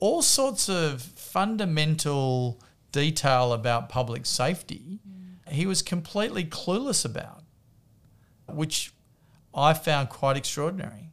All 0.00 0.22
sorts 0.22 0.68
of 0.68 1.00
fundamental 1.00 2.60
detail 2.94 3.52
about 3.52 3.88
public 3.88 4.24
safety 4.24 5.00
mm. 5.06 5.52
he 5.52 5.66
was 5.66 5.82
completely 5.82 6.44
clueless 6.44 7.04
about, 7.04 7.42
which 8.46 8.92
I 9.52 9.74
found 9.74 10.10
quite 10.10 10.36
extraordinary. 10.36 11.10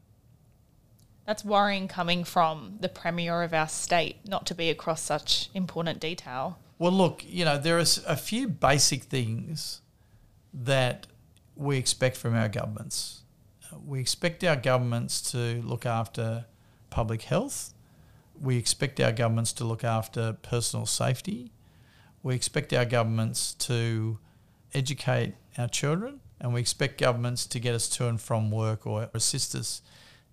That's 1.25 1.43
worrying 1.43 1.87
coming 1.87 2.23
from 2.23 2.77
the 2.79 2.89
Premier 2.89 3.41
of 3.41 3.53
our 3.53 3.67
state 3.67 4.17
not 4.27 4.45
to 4.45 4.55
be 4.55 4.69
across 4.69 5.01
such 5.01 5.49
important 5.55 5.99
detail. 5.99 6.59
Well, 6.77 6.91
look, 6.91 7.23
you 7.27 7.45
know, 7.45 7.57
there 7.57 7.77
are 7.77 7.85
a 8.07 8.15
few 8.15 8.47
basic 8.47 9.03
things 9.03 9.81
that 10.53 11.07
we 11.55 11.77
expect 11.77 12.17
from 12.17 12.35
our 12.35 12.49
governments. 12.49 13.23
We 13.85 13.99
expect 13.99 14.43
our 14.43 14.55
governments 14.55 15.21
to 15.31 15.61
look 15.63 15.85
after 15.85 16.45
public 16.89 17.23
health. 17.23 17.73
We 18.39 18.57
expect 18.57 18.99
our 18.99 19.11
governments 19.11 19.53
to 19.53 19.63
look 19.63 19.83
after 19.83 20.33
personal 20.33 20.85
safety. 20.85 21.51
We 22.23 22.35
expect 22.35 22.73
our 22.73 22.85
governments 22.85 23.53
to 23.55 24.19
educate 24.73 25.33
our 25.57 25.67
children, 25.67 26.21
and 26.39 26.53
we 26.53 26.61
expect 26.61 26.99
governments 26.99 27.45
to 27.47 27.59
get 27.59 27.75
us 27.75 27.89
to 27.89 28.07
and 28.07 28.19
from 28.19 28.51
work 28.51 28.85
or 28.85 29.09
assist 29.13 29.55
us 29.55 29.81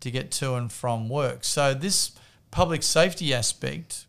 to 0.00 0.10
get 0.10 0.30
to 0.30 0.54
and 0.54 0.70
from 0.70 1.08
work. 1.08 1.44
So, 1.44 1.74
this 1.74 2.12
public 2.50 2.82
safety 2.82 3.34
aspect, 3.34 4.06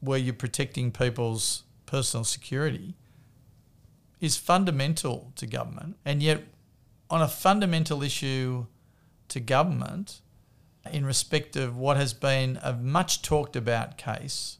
where 0.00 0.18
you're 0.18 0.34
protecting 0.34 0.90
people's 0.90 1.64
personal 1.86 2.24
security, 2.24 2.94
is 4.20 4.36
fundamental 4.36 5.32
to 5.36 5.46
government. 5.46 5.96
And 6.04 6.22
yet, 6.22 6.44
on 7.10 7.20
a 7.20 7.28
fundamental 7.28 8.02
issue 8.02 8.66
to 9.28 9.40
government, 9.40 10.20
in 10.92 11.04
respect 11.04 11.56
of 11.56 11.76
what 11.76 11.96
has 11.96 12.14
been 12.14 12.58
a 12.62 12.72
much 12.72 13.22
talked 13.22 13.56
about 13.56 13.98
case 13.98 14.58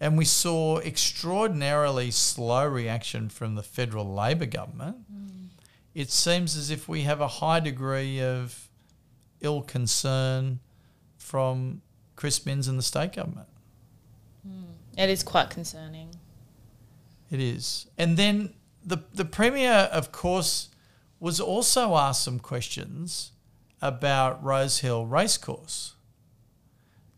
and 0.00 0.16
we 0.16 0.24
saw 0.24 0.78
extraordinarily 0.78 2.10
slow 2.10 2.66
reaction 2.66 3.28
from 3.28 3.54
the 3.54 3.62
federal 3.62 4.12
Labor 4.12 4.46
government. 4.46 4.96
Mm. 5.12 5.48
It 5.94 6.10
seems 6.10 6.56
as 6.56 6.70
if 6.70 6.88
we 6.88 7.02
have 7.02 7.20
a 7.20 7.28
high 7.28 7.60
degree 7.60 8.22
of 8.22 8.68
ill 9.40 9.62
concern 9.62 10.60
from 11.18 11.82
Chris 12.16 12.44
Minns 12.46 12.66
and 12.66 12.78
the 12.78 12.82
state 12.82 13.12
government. 13.12 13.48
It 14.96 15.08
is 15.08 15.22
quite 15.22 15.50
concerning. 15.50 16.10
It 17.30 17.40
is. 17.40 17.86
And 17.96 18.16
then 18.16 18.54
the 18.84 18.98
the 19.14 19.24
premier, 19.24 19.88
of 19.92 20.12
course, 20.12 20.68
was 21.18 21.40
also 21.40 21.96
asked 21.96 22.24
some 22.24 22.38
questions 22.38 23.32
about 23.80 24.42
Rosehill 24.42 25.06
Racecourse. 25.06 25.94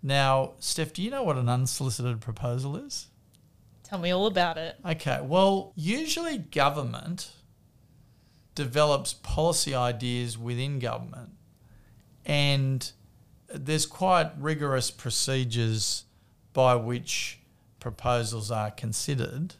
Now, 0.02 0.52
Steph, 0.58 0.92
do 0.92 1.02
you 1.02 1.10
know 1.10 1.22
what 1.22 1.36
an 1.36 1.48
unsolicited 1.48 2.20
proposal 2.20 2.76
is? 2.76 3.06
Tell 3.84 4.00
me 4.00 4.10
all 4.10 4.26
about 4.26 4.58
it. 4.58 4.76
Okay, 4.84 5.20
well, 5.22 5.72
usually 5.76 6.38
government 6.38 7.32
develops 8.54 9.14
policy 9.14 9.74
ideas 9.74 10.36
within 10.36 10.78
government, 10.78 11.30
and 12.26 12.90
there's 13.48 13.86
quite 13.86 14.32
rigorous 14.38 14.90
procedures 14.90 16.04
by 16.52 16.74
which 16.74 17.38
proposals 17.78 18.50
are 18.50 18.70
considered. 18.70 19.54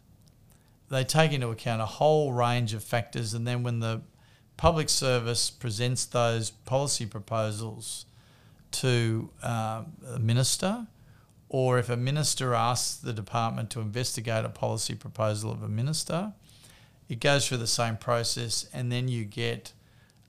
They 0.89 1.05
take 1.05 1.33
into 1.33 1.49
account 1.49 1.83
a 1.83 1.87
whole 1.87 2.33
range 2.33 2.75
of 2.75 2.83
factors, 2.83 3.33
and 3.33 3.47
then 3.47 3.63
when 3.63 3.81
the 3.81 4.03
public 4.57 4.89
service 4.89 5.51
presents 5.51 6.05
those 6.05 6.51
policy 6.51 7.07
proposals 7.07 8.07
to 8.73 9.31
uh, 9.43 9.85
a 10.15 10.19
minister, 10.19 10.87
or 11.49 11.79
if 11.79 11.91
a 11.91 11.97
minister 11.97 12.55
asks 12.55 12.97
the 12.97 13.13
department 13.13 13.71
to 13.71 13.81
investigate 13.81 14.45
a 14.45 14.49
policy 14.49 14.95
proposal 14.95 15.53
of 15.53 15.63
a 15.63 15.69
minister, 15.69 16.33
it 17.09 17.21
goes 17.21 17.47
through 17.47 17.59
the 17.59 17.67
same 17.67 17.97
process, 17.97 18.67
and 18.73 18.91
then 18.91 19.09
you 19.09 19.25
get 19.25 19.73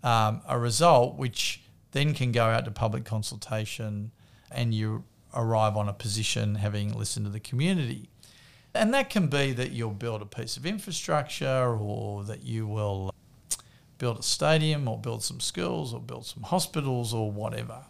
um, 0.03 0.41
a 0.47 0.59
result 0.59 1.15
which 1.15 1.62
then 1.91 2.13
can 2.13 2.31
go 2.31 2.45
out 2.45 2.65
to 2.65 2.71
public 2.71 3.05
consultation, 3.05 4.12
and 4.51 4.73
you 4.73 5.03
arrive 5.33 5.77
on 5.77 5.88
a 5.88 5.93
position 5.93 6.55
having 6.55 6.93
listened 6.93 7.25
to 7.25 7.31
the 7.31 7.39
community. 7.39 8.09
And 8.73 8.93
that 8.93 9.09
can 9.09 9.27
be 9.27 9.53
that 9.53 9.71
you'll 9.71 9.91
build 9.91 10.21
a 10.21 10.25
piece 10.25 10.57
of 10.57 10.65
infrastructure, 10.65 11.77
or 11.77 12.23
that 12.23 12.43
you 12.43 12.67
will 12.67 13.13
build 13.97 14.19
a 14.19 14.23
stadium, 14.23 14.88
or 14.88 14.97
build 14.97 15.23
some 15.23 15.39
schools, 15.39 15.93
or 15.93 16.01
build 16.01 16.25
some 16.25 16.43
hospitals, 16.43 17.13
or 17.13 17.31
whatever. 17.31 17.85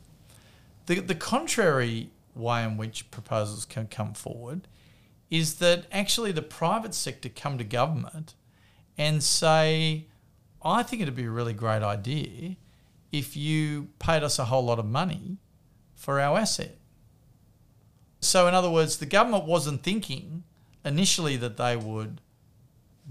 The, 0.85 0.99
the 0.99 1.15
contrary 1.15 2.09
way 2.35 2.63
in 2.63 2.77
which 2.77 3.09
proposals 3.11 3.65
can 3.65 3.87
come 3.87 4.13
forward 4.13 4.67
is 5.29 5.55
that 5.55 5.85
actually 5.91 6.31
the 6.31 6.41
private 6.41 6.93
sector 6.93 7.29
come 7.29 7.57
to 7.57 7.63
government 7.63 8.35
and 8.97 9.23
say, 9.23 10.07
I 10.63 10.83
think 10.83 11.01
it'd 11.01 11.15
be 11.15 11.25
a 11.25 11.31
really 11.31 11.53
great 11.53 11.81
idea 11.81 12.55
if 13.11 13.35
you 13.35 13.89
paid 13.99 14.23
us 14.23 14.39
a 14.39 14.45
whole 14.45 14.65
lot 14.65 14.79
of 14.79 14.85
money 14.85 15.37
for 15.95 16.19
our 16.19 16.37
asset. 16.37 16.77
So, 18.19 18.47
in 18.47 18.53
other 18.53 18.69
words, 18.69 18.97
the 18.97 19.05
government 19.05 19.45
wasn't 19.45 19.83
thinking 19.83 20.43
initially 20.85 21.37
that 21.37 21.57
they 21.57 21.75
would 21.75 22.21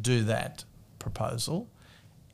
do 0.00 0.24
that 0.24 0.64
proposal, 0.98 1.70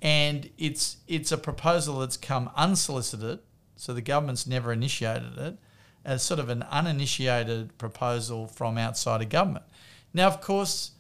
and 0.01 0.49
it's 0.59 0.99
it's 1.09 1.33
a 1.33 1.39
proposal 1.39 2.01
that's 2.01 2.17
come 2.17 2.51
unsolicited, 2.55 3.41
so 3.79 3.95
the 3.95 4.03
government's 4.03 4.47
never 4.47 4.73
initiated 4.73 5.39
it, 5.39 5.57
as 6.05 6.23
sort 6.23 6.41
of 6.41 6.49
an 6.49 6.65
uninitiated 6.65 7.79
proposal 7.79 8.47
from 8.47 8.77
outside 8.77 9.23
of 9.23 9.29
government. 9.29 9.65
Now, 10.13 10.27
of 10.27 10.41
course, 10.41 10.93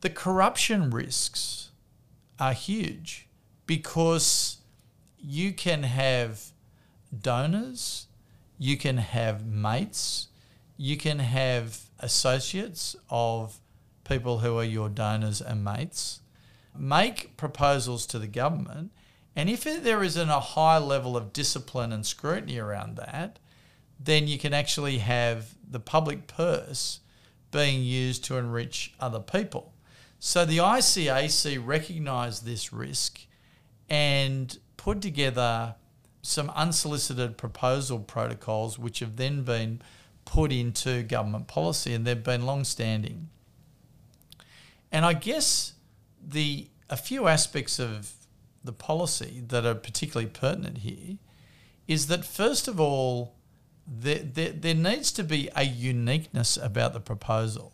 the 0.00 0.10
corruption 0.10 0.90
risks 0.90 1.70
are 2.38 2.52
huge 2.52 3.28
because 3.66 4.58
you 5.16 5.52
can 5.52 5.84
have 5.84 6.46
donors, 7.16 8.08
you 8.58 8.76
can 8.76 8.96
have 8.96 9.46
mates, 9.46 10.28
you 10.76 10.96
can 10.96 11.20
have 11.20 11.82
associates 12.00 12.96
of 13.08 13.58
people 14.04 14.40
who 14.40 14.58
are 14.58 14.64
your 14.64 14.88
donors 14.88 15.40
and 15.40 15.62
mates. 15.62 16.20
Make 16.76 17.36
proposals 17.36 18.06
to 18.06 18.18
the 18.18 18.26
government, 18.26 18.90
and 19.34 19.48
if 19.48 19.64
there 19.64 20.02
isn't 20.02 20.28
a 20.28 20.40
high 20.40 20.78
level 20.78 21.16
of 21.16 21.32
discipline 21.32 21.92
and 21.92 22.04
scrutiny 22.04 22.58
around 22.58 22.96
that, 22.96 23.38
then 23.98 24.28
you 24.28 24.38
can 24.38 24.52
actually 24.52 24.98
have 24.98 25.54
the 25.68 25.80
public 25.80 26.26
purse 26.26 27.00
being 27.50 27.82
used 27.82 28.24
to 28.24 28.36
enrich 28.36 28.94
other 28.98 29.20
people. 29.20 29.72
So 30.18 30.44
the 30.44 30.58
ICAC 30.58 31.60
recognised 31.64 32.44
this 32.44 32.72
risk 32.72 33.20
and 33.88 34.56
put 34.76 35.00
together 35.00 35.76
some 36.22 36.50
unsolicited 36.50 37.36
proposal 37.36 37.98
protocols, 37.98 38.78
which 38.78 39.00
have 39.00 39.16
then 39.16 39.42
been 39.42 39.82
put 40.24 40.52
into 40.52 41.02
government 41.02 41.48
policy, 41.48 41.92
and 41.92 42.06
they've 42.06 42.22
been 42.22 42.46
long 42.46 42.64
standing. 42.64 43.28
And 44.90 45.04
I 45.04 45.14
guess 45.14 45.72
the 46.24 46.68
a 46.88 46.96
few 46.96 47.26
aspects 47.26 47.78
of 47.78 48.12
the 48.64 48.72
policy 48.72 49.42
that 49.48 49.66
are 49.66 49.74
particularly 49.74 50.30
pertinent 50.30 50.78
here 50.78 51.18
is 51.88 52.06
that 52.06 52.24
first 52.24 52.68
of 52.68 52.80
all, 52.80 53.34
there, 53.86 54.20
there, 54.20 54.52
there 54.52 54.74
needs 54.74 55.10
to 55.12 55.24
be 55.24 55.48
a 55.56 55.64
uniqueness 55.64 56.56
about 56.56 56.92
the 56.92 57.00
proposal. 57.00 57.72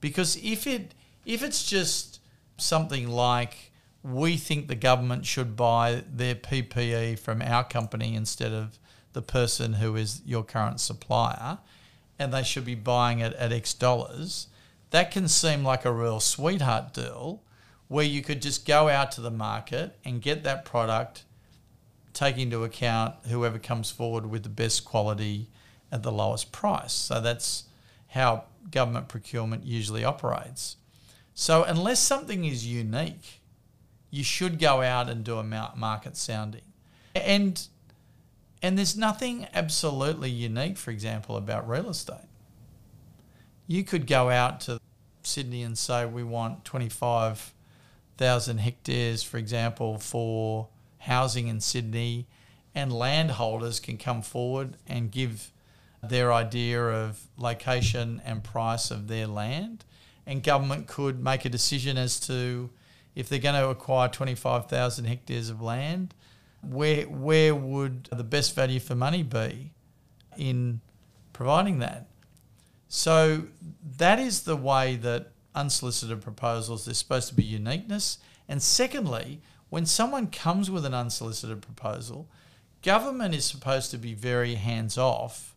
Because 0.00 0.36
if 0.36 0.66
it 0.66 0.94
if 1.24 1.42
it's 1.42 1.64
just 1.64 2.20
something 2.56 3.08
like 3.08 3.72
we 4.02 4.36
think 4.36 4.66
the 4.66 4.74
government 4.74 5.24
should 5.24 5.56
buy 5.56 6.02
their 6.12 6.34
PPE 6.34 7.18
from 7.18 7.40
our 7.40 7.62
company 7.62 8.14
instead 8.14 8.52
of 8.52 8.78
the 9.12 9.22
person 9.22 9.74
who 9.74 9.94
is 9.94 10.22
your 10.24 10.42
current 10.42 10.80
supplier, 10.80 11.58
and 12.18 12.32
they 12.32 12.42
should 12.42 12.64
be 12.64 12.74
buying 12.74 13.20
it 13.20 13.32
at 13.34 13.52
X 13.52 13.74
dollars, 13.74 14.48
that 14.90 15.10
can 15.10 15.28
seem 15.28 15.62
like 15.62 15.84
a 15.84 15.92
real 15.92 16.18
sweetheart 16.18 16.92
deal 16.92 17.42
where 17.92 18.06
you 18.06 18.22
could 18.22 18.40
just 18.40 18.64
go 18.66 18.88
out 18.88 19.12
to 19.12 19.20
the 19.20 19.30
market 19.30 19.98
and 20.02 20.22
get 20.22 20.44
that 20.44 20.64
product, 20.64 21.24
take 22.14 22.38
into 22.38 22.64
account 22.64 23.14
whoever 23.28 23.58
comes 23.58 23.90
forward 23.90 24.24
with 24.24 24.42
the 24.42 24.48
best 24.48 24.82
quality 24.82 25.50
at 25.92 26.02
the 26.02 26.10
lowest 26.10 26.50
price. 26.52 26.94
So 26.94 27.20
that's 27.20 27.64
how 28.08 28.44
government 28.70 29.08
procurement 29.08 29.66
usually 29.66 30.04
operates. 30.04 30.76
So 31.34 31.64
unless 31.64 32.00
something 32.00 32.46
is 32.46 32.66
unique, 32.66 33.42
you 34.10 34.24
should 34.24 34.58
go 34.58 34.80
out 34.80 35.10
and 35.10 35.22
do 35.22 35.36
a 35.36 35.44
market 35.44 36.16
sounding. 36.16 36.62
And 37.14 37.60
and 38.62 38.78
there's 38.78 38.96
nothing 38.96 39.48
absolutely 39.52 40.30
unique, 40.30 40.78
for 40.78 40.92
example, 40.92 41.36
about 41.36 41.68
real 41.68 41.90
estate. 41.90 42.28
You 43.66 43.84
could 43.84 44.06
go 44.06 44.30
out 44.30 44.60
to 44.62 44.80
Sydney 45.24 45.62
and 45.62 45.76
say 45.76 46.06
we 46.06 46.22
want 46.22 46.64
25,000 48.18 48.58
hectares, 48.58 49.22
for 49.22 49.38
example, 49.38 49.98
for 49.98 50.68
housing 50.98 51.48
in 51.48 51.60
Sydney, 51.60 52.26
and 52.74 52.92
landholders 52.92 53.80
can 53.80 53.96
come 53.98 54.22
forward 54.22 54.76
and 54.86 55.10
give 55.10 55.50
their 56.02 56.32
idea 56.32 56.80
of 56.80 57.26
location 57.36 58.22
and 58.24 58.44
price 58.44 58.90
of 58.90 59.08
their 59.08 59.26
land, 59.26 59.84
and 60.26 60.42
government 60.42 60.86
could 60.86 61.22
make 61.22 61.44
a 61.44 61.48
decision 61.48 61.96
as 61.96 62.20
to 62.20 62.70
if 63.14 63.28
they're 63.28 63.38
going 63.38 63.60
to 63.60 63.68
acquire 63.68 64.08
25,000 64.08 65.04
hectares 65.04 65.50
of 65.50 65.60
land, 65.60 66.14
where 66.62 67.04
where 67.06 67.54
would 67.54 68.08
the 68.12 68.24
best 68.24 68.54
value 68.54 68.78
for 68.78 68.94
money 68.94 69.22
be 69.22 69.72
in 70.36 70.80
providing 71.32 71.80
that? 71.80 72.06
So 72.88 73.44
that 73.98 74.20
is 74.20 74.42
the 74.42 74.56
way 74.56 74.96
that 74.96 75.31
unsolicited 75.54 76.22
proposals 76.22 76.84
there's 76.84 76.98
supposed 76.98 77.28
to 77.28 77.34
be 77.34 77.42
uniqueness. 77.42 78.18
And 78.48 78.62
secondly, 78.62 79.40
when 79.70 79.86
someone 79.86 80.26
comes 80.26 80.70
with 80.70 80.84
an 80.84 80.94
unsolicited 80.94 81.62
proposal, 81.62 82.28
government 82.82 83.34
is 83.34 83.44
supposed 83.44 83.90
to 83.90 83.98
be 83.98 84.14
very 84.14 84.56
hands 84.56 84.98
off 84.98 85.54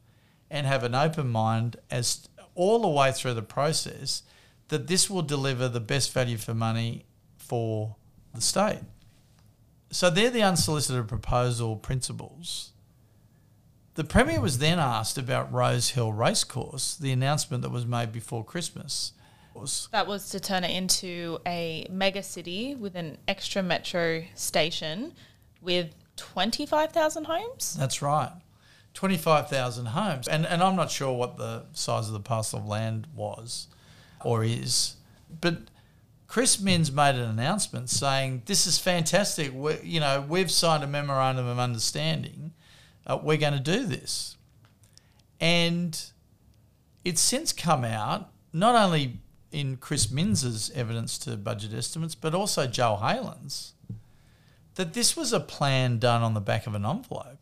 and 0.50 0.66
have 0.68 0.84
an 0.84 0.96
open 0.96 1.30
mind 1.30 1.78
as 1.90 2.28
all 2.54 2.80
the 2.80 2.88
way 2.88 3.12
through 3.12 3.34
the 3.34 3.42
process 3.42 4.24
that 4.70 4.88
this 4.88 5.10
will 5.10 5.22
deliver 5.22 5.68
the 5.68 5.80
best 5.80 6.14
value 6.14 6.38
for 6.38 6.54
money 6.54 7.06
for 7.38 7.96
the 8.34 8.42
state. 8.42 8.80
So 9.92 10.10
they're 10.10 10.30
the 10.30 10.44
unsolicited 10.44 11.08
proposal 11.08 11.76
principles. 11.76 12.72
The 13.96 14.04
Premier 14.04 14.42
was 14.42 14.58
then 14.58 14.80
asked 14.80 15.18
about 15.18 15.54
Rosehill 15.54 16.12
Racecourse, 16.12 16.98
the 16.98 17.12
announcement 17.12 17.64
that 17.64 17.70
was 17.70 17.86
made 17.86 18.12
before 18.12 18.44
Christmas. 18.44 19.14
That 19.92 20.08
was 20.08 20.30
to 20.30 20.40
turn 20.40 20.64
it 20.64 20.72
into 20.72 21.40
a 21.46 21.88
mega 21.90 22.24
city 22.24 22.76
with 22.76 22.96
an 22.96 23.18
extra 23.28 23.64
metro 23.64 24.24
station 24.36 25.14
with 25.62 25.94
25,000 26.18 27.26
homes? 27.26 27.76
That's 27.78 28.02
right. 28.02 28.32
25,000 28.94 29.88
homes. 29.88 30.28
And, 30.28 30.46
and 30.46 30.64
I'm 30.64 30.76
not 30.76 30.92
sure 30.92 31.14
what 31.14 31.38
the 31.38 31.66
size 31.74 32.08
of 32.08 32.14
the 32.14 32.20
parcel 32.20 32.60
of 32.60 32.66
land 32.66 33.08
was 33.16 33.68
or 34.24 34.44
is. 34.44 34.96
But 35.42 35.70
Chris 36.28 36.60
Minns 36.60 36.92
made 36.92 37.16
an 37.16 37.30
announcement 37.30 37.90
saying, 37.90 38.44
"This 38.46 38.66
is 38.66 38.78
fantastic. 38.80 39.52
we 39.54 39.80
you 39.84 40.00
know, 40.00 40.26
we've 40.28 40.52
signed 40.52 40.84
a 40.84 40.88
memorandum 40.88 41.46
of 41.46 41.60
understanding. 41.60 42.54
Uh, 43.06 43.20
we're 43.22 43.38
going 43.38 43.54
to 43.54 43.60
do 43.60 43.86
this." 43.86 44.38
And 45.40 46.02
it's 47.04 47.22
since 47.22 47.54
come 47.54 47.84
out, 47.84 48.32
not 48.52 48.76
only 48.76 49.20
in 49.56 49.78
Chris 49.78 50.12
Minns's 50.12 50.70
evidence 50.76 51.18
to 51.20 51.38
budget 51.38 51.74
estimates, 51.74 52.14
but 52.14 52.36
also 52.36 52.68
Jo 52.68 53.00
Haylen's, 53.02 53.74
that 54.76 54.94
this 54.94 55.16
was 55.16 55.32
a 55.32 55.40
plan 55.40 55.98
done 55.98 56.22
on 56.22 56.34
the 56.34 56.42
back 56.42 56.68
of 56.68 56.76
an 56.76 56.86
envelope. 56.86 57.40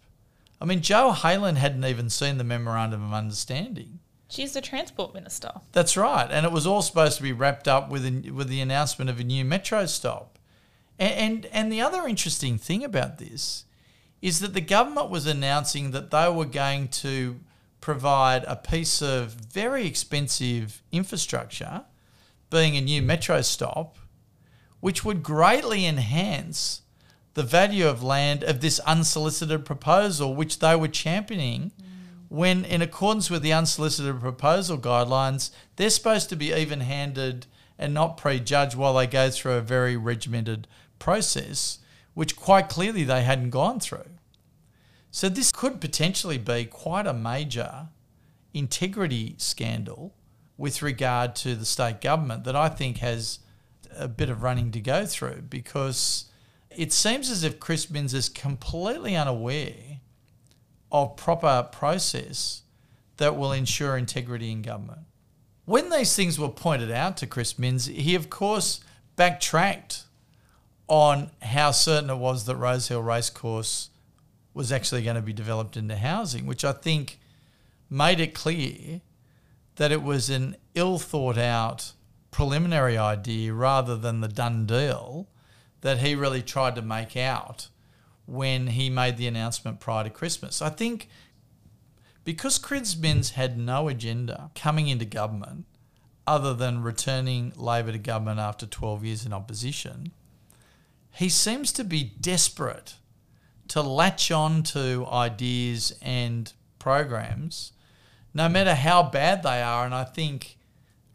I 0.61 0.65
mean, 0.65 0.81
Jo 0.81 1.11
Haylen 1.11 1.55
hadn't 1.55 1.83
even 1.83 2.11
seen 2.11 2.37
the 2.37 2.43
memorandum 2.43 3.03
of 3.03 3.13
understanding. 3.13 3.99
She's 4.29 4.53
the 4.53 4.61
transport 4.61 5.13
minister. 5.15 5.51
That's 5.71 5.97
right, 5.97 6.29
and 6.29 6.45
it 6.45 6.51
was 6.51 6.67
all 6.67 6.83
supposed 6.83 7.17
to 7.17 7.23
be 7.23 7.33
wrapped 7.33 7.67
up 7.67 7.89
with 7.89 8.05
a, 8.05 8.31
with 8.31 8.47
the 8.47 8.61
announcement 8.61 9.09
of 9.09 9.19
a 9.19 9.23
new 9.23 9.43
metro 9.43 9.87
stop. 9.87 10.37
And, 10.99 11.13
and 11.13 11.45
and 11.47 11.71
the 11.71 11.81
other 11.81 12.07
interesting 12.07 12.59
thing 12.59 12.83
about 12.83 13.17
this 13.17 13.65
is 14.21 14.39
that 14.39 14.53
the 14.53 14.61
government 14.61 15.09
was 15.09 15.25
announcing 15.25 15.91
that 15.91 16.11
they 16.11 16.29
were 16.29 16.45
going 16.45 16.87
to 16.87 17.39
provide 17.81 18.45
a 18.45 18.55
piece 18.55 19.01
of 19.01 19.31
very 19.33 19.85
expensive 19.85 20.81
infrastructure, 20.91 21.83
being 22.53 22.77
a 22.77 22.81
new 22.81 23.01
metro 23.01 23.41
stop, 23.41 23.97
which 24.79 25.03
would 25.03 25.23
greatly 25.23 25.85
enhance 25.87 26.83
the 27.33 27.41
value 27.41 27.87
of 27.87 28.03
land 28.03 28.43
of 28.43 28.61
this 28.61 28.79
unsolicited 28.81 29.65
proposal, 29.65 30.35
which 30.35 30.59
they 30.59 30.75
were 30.75 30.87
championing. 30.87 31.71
When, 32.29 32.63
in 32.63 32.83
accordance 32.83 33.31
with 33.31 33.41
the 33.41 33.53
unsolicited 33.53 34.19
proposal 34.19 34.77
guidelines, 34.77 35.49
they're 35.75 35.89
supposed 35.89 36.29
to 36.29 36.35
be 36.35 36.53
even 36.53 36.81
handed 36.81 37.47
and 37.79 37.91
not 37.91 38.17
prejudged 38.17 38.75
while 38.75 38.93
they 38.93 39.07
go 39.07 39.31
through 39.31 39.53
a 39.53 39.61
very 39.61 39.97
regimented 39.97 40.67
process, 40.99 41.79
which 42.13 42.35
quite 42.35 42.69
clearly 42.69 43.03
they 43.03 43.23
hadn't 43.23 43.49
gone 43.49 43.79
through. 43.79 44.11
So, 45.09 45.27
this 45.27 45.51
could 45.51 45.81
potentially 45.81 46.37
be 46.37 46.65
quite 46.65 47.07
a 47.07 47.13
major 47.13 47.89
integrity 48.53 49.35
scandal 49.39 50.13
with 50.63 50.81
regard 50.81 51.35
to 51.35 51.55
the 51.55 51.65
state 51.65 51.99
government 51.99 52.45
that 52.45 52.55
I 52.55 52.69
think 52.69 52.99
has 52.99 53.39
a 53.97 54.07
bit 54.07 54.29
of 54.29 54.43
running 54.43 54.71
to 54.71 54.79
go 54.79 55.05
through 55.05 55.41
because 55.49 56.31
it 56.69 56.93
seems 56.93 57.29
as 57.29 57.43
if 57.43 57.59
Chris 57.59 57.89
Minns 57.89 58.13
is 58.13 58.29
completely 58.29 59.13
unaware 59.13 59.99
of 60.89 61.17
proper 61.17 61.67
process 61.69 62.61
that 63.17 63.35
will 63.35 63.51
ensure 63.51 63.97
integrity 63.97 64.53
in 64.53 64.61
government. 64.61 65.01
When 65.65 65.89
these 65.89 66.15
things 66.15 66.39
were 66.39 66.47
pointed 66.47 66.91
out 66.91 67.17
to 67.17 67.27
Chris 67.27 67.59
Minns, 67.59 67.87
he 67.87 68.15
of 68.15 68.29
course 68.29 68.79
backtracked 69.17 70.05
on 70.87 71.29
how 71.41 71.71
certain 71.71 72.09
it 72.09 72.15
was 72.15 72.45
that 72.45 72.55
Rosehill 72.55 73.03
Racecourse 73.03 73.89
was 74.53 74.71
actually 74.71 75.03
going 75.03 75.17
to 75.17 75.21
be 75.21 75.33
developed 75.33 75.75
into 75.75 75.97
housing, 75.97 76.45
which 76.45 76.63
I 76.63 76.71
think 76.71 77.19
made 77.89 78.21
it 78.21 78.33
clear 78.33 79.01
that 79.75 79.91
it 79.91 80.03
was 80.03 80.29
an 80.29 80.55
ill 80.75 80.99
thought 80.99 81.37
out 81.37 81.93
preliminary 82.31 82.97
idea 82.97 83.53
rather 83.53 83.95
than 83.95 84.21
the 84.21 84.27
done 84.27 84.65
deal 84.65 85.27
that 85.81 85.99
he 85.99 86.15
really 86.15 86.41
tried 86.41 86.75
to 86.75 86.81
make 86.81 87.15
out 87.15 87.67
when 88.25 88.67
he 88.67 88.89
made 88.89 89.17
the 89.17 89.27
announcement 89.27 89.79
prior 89.79 90.03
to 90.03 90.09
Christmas. 90.09 90.61
I 90.61 90.69
think 90.69 91.09
because 92.23 92.57
Chris 92.57 92.95
Minns 92.95 93.31
had 93.31 93.57
no 93.57 93.89
agenda 93.89 94.49
coming 94.55 94.87
into 94.87 95.05
government 95.05 95.65
other 96.25 96.53
than 96.53 96.81
returning 96.81 97.51
Labor 97.55 97.91
to 97.91 97.97
government 97.97 98.39
after 98.39 98.65
12 98.65 99.03
years 99.03 99.25
in 99.25 99.33
opposition, 99.33 100.13
he 101.11 101.27
seems 101.29 101.71
to 101.73 101.83
be 101.83 102.03
desperate 102.19 102.95
to 103.67 103.81
latch 103.81 104.31
on 104.31 104.63
to 104.63 105.05
ideas 105.11 105.93
and 106.01 106.53
programs, 106.79 107.73
no 108.33 108.49
matter 108.49 108.75
how 108.75 109.03
bad 109.03 109.43
they 109.43 109.61
are. 109.61 109.85
And 109.85 109.93
I 109.93 110.03
think 110.03 110.57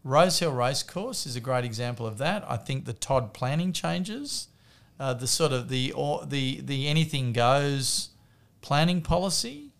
Rosehill 0.03 0.53
Racecourse 0.53 1.25
is 1.25 1.35
a 1.35 1.41
great 1.41 1.65
example 1.65 2.05
of 2.05 2.17
that. 2.19 2.43
I 2.49 2.57
think 2.57 2.85
the 2.85 2.93
TOD 2.93 3.33
planning 3.33 3.73
changes 3.73 4.49
uh, 4.99 5.13
the 5.13 5.27
sort 5.27 5.53
of 5.53 5.69
the 5.69 5.91
or 5.93 6.25
the 6.25 6.59
the 6.61 6.87
anything 6.87 7.31
goes 7.31 8.09
planning 8.61 9.01
policy, 9.01 9.71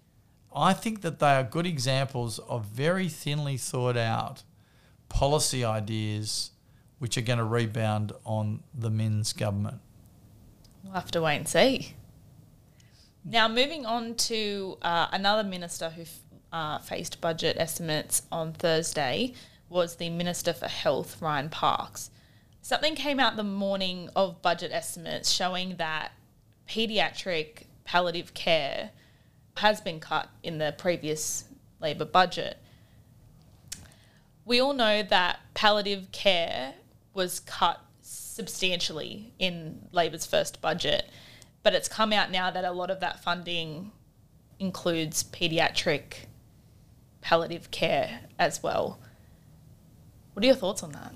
I 0.55 0.73
think 0.73 1.01
that 1.01 1.19
they 1.19 1.31
are 1.33 1.43
good 1.43 1.65
examples 1.65 2.39
of 2.39 2.65
very 2.65 3.09
thinly 3.09 3.57
thought 3.57 3.97
out 3.97 4.43
policy 5.09 5.65
ideas 5.65 6.51
which 6.99 7.17
are 7.17 7.21
going 7.21 7.39
to 7.39 7.45
rebound 7.45 8.13
on 8.25 8.61
the 8.73 8.89
Minns 8.89 9.33
government. 9.33 9.79
We'll 10.83 10.93
have 10.93 11.11
to 11.11 11.21
wait 11.21 11.37
and 11.37 11.47
see. 11.47 11.93
Now, 13.25 13.47
moving 13.47 13.85
on 13.85 14.15
to 14.15 14.77
uh, 14.81 15.07
another 15.11 15.43
minister 15.43 15.89
who 15.89 16.03
uh, 16.51 16.79
faced 16.79 17.21
budget 17.21 17.57
estimates 17.59 18.23
on 18.31 18.53
Thursday 18.53 19.33
was 19.69 19.95
the 19.95 20.09
Minister 20.09 20.53
for 20.53 20.67
Health, 20.67 21.21
Ryan 21.21 21.49
Parks. 21.49 22.09
Something 22.61 22.95
came 22.95 23.19
out 23.19 23.35
the 23.35 23.43
morning 23.43 24.09
of 24.15 24.41
budget 24.41 24.71
estimates 24.71 25.31
showing 25.31 25.77
that 25.77 26.11
pediatric 26.67 27.63
palliative 27.83 28.33
care 28.33 28.91
has 29.57 29.81
been 29.81 29.99
cut 29.99 30.29
in 30.43 30.57
the 30.57 30.75
previous 30.77 31.45
Labor 31.79 32.05
budget. 32.05 32.57
We 34.45 34.59
all 34.59 34.73
know 34.73 35.03
that 35.03 35.39
palliative 35.53 36.11
care 36.11 36.73
was 37.13 37.39
cut 37.39 37.79
substantially 38.01 39.33
in 39.37 39.87
Labor's 39.91 40.25
first 40.25 40.61
budget, 40.61 41.09
but 41.63 41.73
it's 41.73 41.87
come 41.87 42.13
out 42.13 42.31
now 42.31 42.49
that 42.51 42.63
a 42.65 42.71
lot 42.71 42.89
of 42.89 42.99
that 43.01 43.23
funding 43.23 43.91
includes 44.59 45.23
pediatric 45.23 46.25
palliative 47.21 47.71
care 47.71 48.21
as 48.37 48.61
well. 48.63 48.99
What 50.33 50.43
are 50.43 50.47
your 50.47 50.55
thoughts 50.55 50.83
on 50.83 50.91
that? 50.93 51.13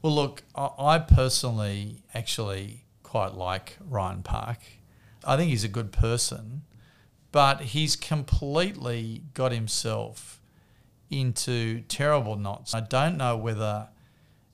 Well, 0.00 0.14
look, 0.14 0.42
I 0.54 0.98
personally 0.98 2.02
actually 2.14 2.84
quite 3.02 3.34
like 3.34 3.76
Ryan 3.80 4.22
Park. 4.22 4.58
I 5.24 5.36
think 5.36 5.50
he's 5.50 5.64
a 5.64 5.68
good 5.68 5.92
person, 5.92 6.62
but 7.30 7.60
he's 7.60 7.94
completely 7.94 9.22
got 9.34 9.52
himself 9.52 10.40
into 11.10 11.82
terrible 11.82 12.36
knots. 12.36 12.74
I 12.74 12.80
don't 12.80 13.16
know 13.16 13.36
whether 13.36 13.88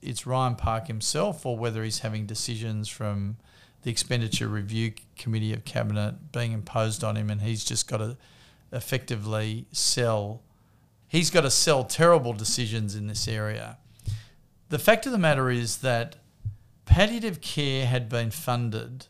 it's 0.01 0.27
Ryan 0.27 0.55
Park 0.55 0.87
himself 0.87 1.45
or 1.45 1.57
whether 1.57 1.83
he's 1.83 1.99
having 1.99 2.25
decisions 2.25 2.87
from 2.89 3.37
the 3.81 3.89
Expenditure 3.89 4.47
Review 4.47 4.93
Committee 5.17 5.53
of 5.53 5.63
Cabinet 5.65 6.31
being 6.31 6.51
imposed 6.51 7.03
on 7.03 7.15
him, 7.15 7.29
and 7.29 7.41
he's 7.41 7.63
just 7.63 7.87
got 7.87 7.97
to 7.97 8.17
effectively 8.71 9.65
sell. 9.71 10.41
He's 11.09 11.29
got 11.29 11.41
to 11.41 11.51
sell 11.51 11.83
terrible 11.83 12.33
decisions 12.33 12.95
in 12.95 13.07
this 13.07 13.27
area 13.27 13.77
the 14.69 14.79
fact 14.79 15.05
of 15.07 15.11
the 15.11 15.17
matter 15.17 15.49
is 15.49 15.77
that 15.77 16.15
palliative 16.85 17.41
care 17.41 17.85
had 17.85 18.07
been 18.07 18.31
funded 18.31 19.07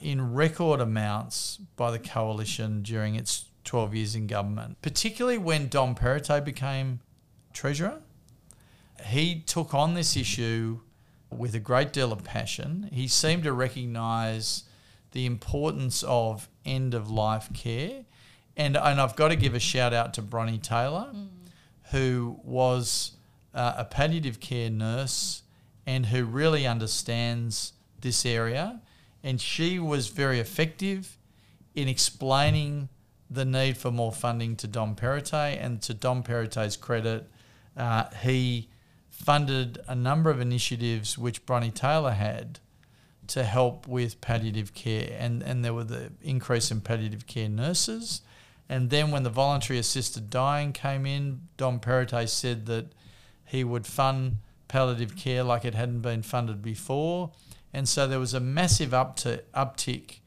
in 0.00 0.34
record 0.34 0.80
amounts 0.80 1.58
by 1.76 1.90
the 1.90 1.98
coalition 1.98 2.82
during 2.82 3.14
its 3.14 3.46
12 3.64 3.94
years 3.94 4.14
in 4.14 4.26
government, 4.26 4.80
particularly 4.82 5.38
when 5.38 5.68
Dom 5.68 5.94
Perrottet 5.94 6.44
became 6.44 7.00
treasurer. 7.52 8.00
He 9.04 9.40
took 9.40 9.74
on 9.74 9.94
this 9.94 10.16
issue 10.16 10.80
with 11.30 11.54
a 11.54 11.60
great 11.60 11.92
deal 11.92 12.12
of 12.12 12.24
passion. 12.24 12.88
He 12.92 13.08
seemed 13.08 13.42
to 13.44 13.52
recognise 13.52 14.64
the 15.12 15.26
importance 15.26 16.02
of 16.06 16.48
end 16.64 16.94
of 16.94 17.10
life 17.10 17.50
care. 17.52 18.04
And, 18.56 18.76
and 18.76 19.00
I've 19.00 19.16
got 19.16 19.28
to 19.28 19.36
give 19.36 19.54
a 19.54 19.60
shout 19.60 19.92
out 19.92 20.14
to 20.14 20.22
Bronnie 20.22 20.58
Taylor, 20.58 21.10
mm. 21.14 21.28
who 21.90 22.40
was 22.42 23.12
uh, 23.54 23.74
a 23.78 23.84
palliative 23.84 24.40
care 24.40 24.70
nurse 24.70 25.42
and 25.86 26.06
who 26.06 26.24
really 26.24 26.66
understands 26.66 27.72
this 28.00 28.24
area. 28.24 28.80
And 29.22 29.40
she 29.40 29.78
was 29.78 30.08
very 30.08 30.38
effective 30.38 31.18
in 31.74 31.88
explaining 31.88 32.88
the 33.30 33.44
need 33.44 33.76
for 33.76 33.90
more 33.90 34.12
funding 34.12 34.56
to 34.56 34.66
Dom 34.66 34.94
Perrottet. 34.94 35.58
And 35.60 35.82
to 35.82 35.94
Dom 35.94 36.22
Perrottet's 36.22 36.76
credit, 36.76 37.28
uh, 37.76 38.04
he 38.22 38.68
funded 39.10 39.78
a 39.88 39.94
number 39.94 40.30
of 40.30 40.40
initiatives 40.40 41.18
which 41.18 41.44
Bronnie 41.46 41.70
Taylor 41.70 42.12
had 42.12 42.60
to 43.28 43.44
help 43.44 43.88
with 43.88 44.20
palliative 44.20 44.74
care. 44.74 45.16
And, 45.18 45.42
and 45.42 45.64
there 45.64 45.74
were 45.74 45.84
the 45.84 46.12
increase 46.22 46.70
in 46.70 46.80
palliative 46.80 47.26
care 47.26 47.48
nurses. 47.48 48.22
And 48.68 48.90
then 48.90 49.10
when 49.10 49.22
the 49.22 49.30
voluntary 49.30 49.78
assisted 49.78 50.28
dying 50.28 50.72
came 50.72 51.06
in, 51.06 51.42
Dom 51.56 51.78
Perrottet 51.80 52.28
said 52.28 52.66
that 52.66 52.92
he 53.44 53.62
would 53.62 53.86
fund 53.86 54.38
palliative 54.68 55.16
care 55.16 55.44
like 55.44 55.64
it 55.64 55.74
hadn't 55.74 56.00
been 56.00 56.22
funded 56.22 56.62
before. 56.62 57.30
And 57.72 57.88
so 57.88 58.08
there 58.08 58.18
was 58.18 58.34
a 58.34 58.40
massive 58.40 58.90
uptick 58.90 60.18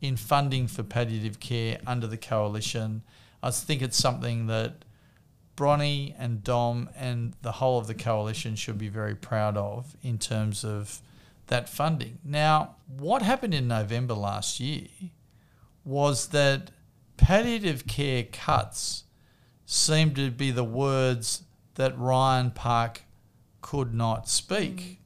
in 0.00 0.16
funding 0.16 0.66
for 0.66 0.82
palliative 0.82 1.40
care 1.40 1.78
under 1.86 2.06
the 2.06 2.16
coalition. 2.16 3.02
I 3.42 3.50
think 3.50 3.82
it's 3.82 3.96
something 3.96 4.46
that 4.48 4.84
Bronnie 5.56 6.14
and 6.18 6.44
Dom 6.44 6.90
and 6.96 7.34
the 7.42 7.52
whole 7.52 7.78
of 7.78 7.86
the 7.86 7.94
coalition 7.94 8.54
should 8.54 8.78
be 8.78 8.88
very 8.88 9.14
proud 9.14 9.56
of 9.56 9.96
in 10.02 10.18
terms 10.18 10.64
of 10.64 11.00
that 11.46 11.68
funding. 11.68 12.18
Now, 12.22 12.76
what 12.86 13.22
happened 13.22 13.54
in 13.54 13.66
November 13.66 14.14
last 14.14 14.60
year 14.60 14.88
was 15.84 16.28
that 16.28 16.70
palliative 17.18 17.86
care 17.86 18.22
cuts 18.22 19.04
seemed 19.66 20.16
to 20.16 20.30
be 20.30 20.50
the 20.50 20.64
words 20.64 21.42
that 21.74 21.98
Ryan 21.98 22.50
Park 22.50 23.02
could 23.60 23.92
not 23.92 24.30
speak. 24.30 24.76
Mm. 24.76 24.96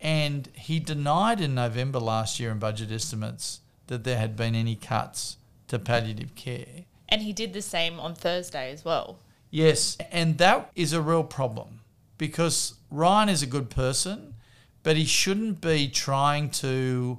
And 0.00 0.48
he 0.54 0.78
denied 0.78 1.40
in 1.40 1.54
November 1.54 1.98
last 1.98 2.38
year 2.38 2.52
in 2.52 2.60
budget 2.60 2.92
estimates 2.92 3.60
that 3.88 4.04
there 4.04 4.18
had 4.18 4.36
been 4.36 4.54
any 4.54 4.76
cuts 4.76 5.38
to 5.68 5.78
palliative 5.78 6.34
care. 6.36 6.84
And 7.08 7.22
he 7.22 7.32
did 7.32 7.52
the 7.52 7.62
same 7.62 7.98
on 7.98 8.14
Thursday 8.14 8.70
as 8.70 8.84
well. 8.84 9.18
Yes, 9.50 9.96
and 10.10 10.38
that 10.38 10.70
is 10.74 10.92
a 10.92 11.00
real 11.00 11.24
problem 11.24 11.80
because 12.18 12.74
Ryan 12.90 13.28
is 13.28 13.42
a 13.42 13.46
good 13.46 13.70
person, 13.70 14.34
but 14.82 14.96
he 14.96 15.04
shouldn't 15.04 15.60
be 15.60 15.88
trying 15.88 16.50
to 16.50 17.18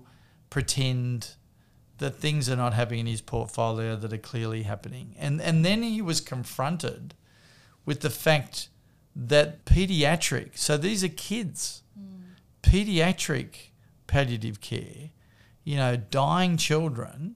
pretend 0.49 1.35
that 1.97 2.15
things 2.15 2.49
are 2.49 2.55
not 2.55 2.73
happening 2.73 3.01
in 3.01 3.05
his 3.07 3.21
portfolio 3.21 3.95
that 3.95 4.11
are 4.11 4.17
clearly 4.17 4.63
happening. 4.63 5.15
And 5.17 5.41
and 5.41 5.63
then 5.63 5.83
he 5.83 6.01
was 6.01 6.21
confronted 6.21 7.13
with 7.85 8.01
the 8.01 8.09
fact 8.09 8.69
that 9.15 9.63
pediatric, 9.65 10.57
so 10.57 10.75
these 10.75 11.03
are 11.03 11.09
kids, 11.09 11.83
hmm. 11.97 12.33
pediatric 12.61 13.69
palliative 14.07 14.59
care, 14.59 15.11
you 15.63 15.77
know, 15.77 15.95
dying 15.95 16.57
children 16.57 17.35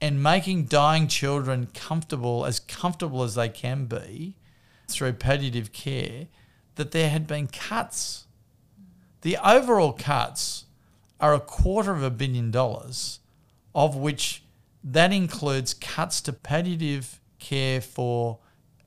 and 0.00 0.22
making 0.22 0.64
dying 0.64 1.06
children 1.06 1.68
comfortable, 1.72 2.44
as 2.44 2.58
comfortable 2.58 3.22
as 3.22 3.36
they 3.36 3.48
can 3.48 3.86
be 3.86 4.36
through 4.88 5.12
palliative 5.12 5.72
care, 5.72 6.26
that 6.74 6.90
there 6.90 7.08
had 7.08 7.26
been 7.26 7.46
cuts. 7.46 8.26
The 9.22 9.36
overall 9.36 9.92
cuts 9.92 10.64
are 11.20 11.34
a 11.34 11.40
quarter 11.40 11.92
of 11.92 12.02
a 12.02 12.10
billion 12.10 12.50
dollars, 12.50 13.20
of 13.74 13.96
which 13.96 14.42
that 14.84 15.12
includes 15.12 15.74
cuts 15.74 16.20
to 16.22 16.32
palliative 16.32 17.20
care 17.38 17.80
for 17.80 18.38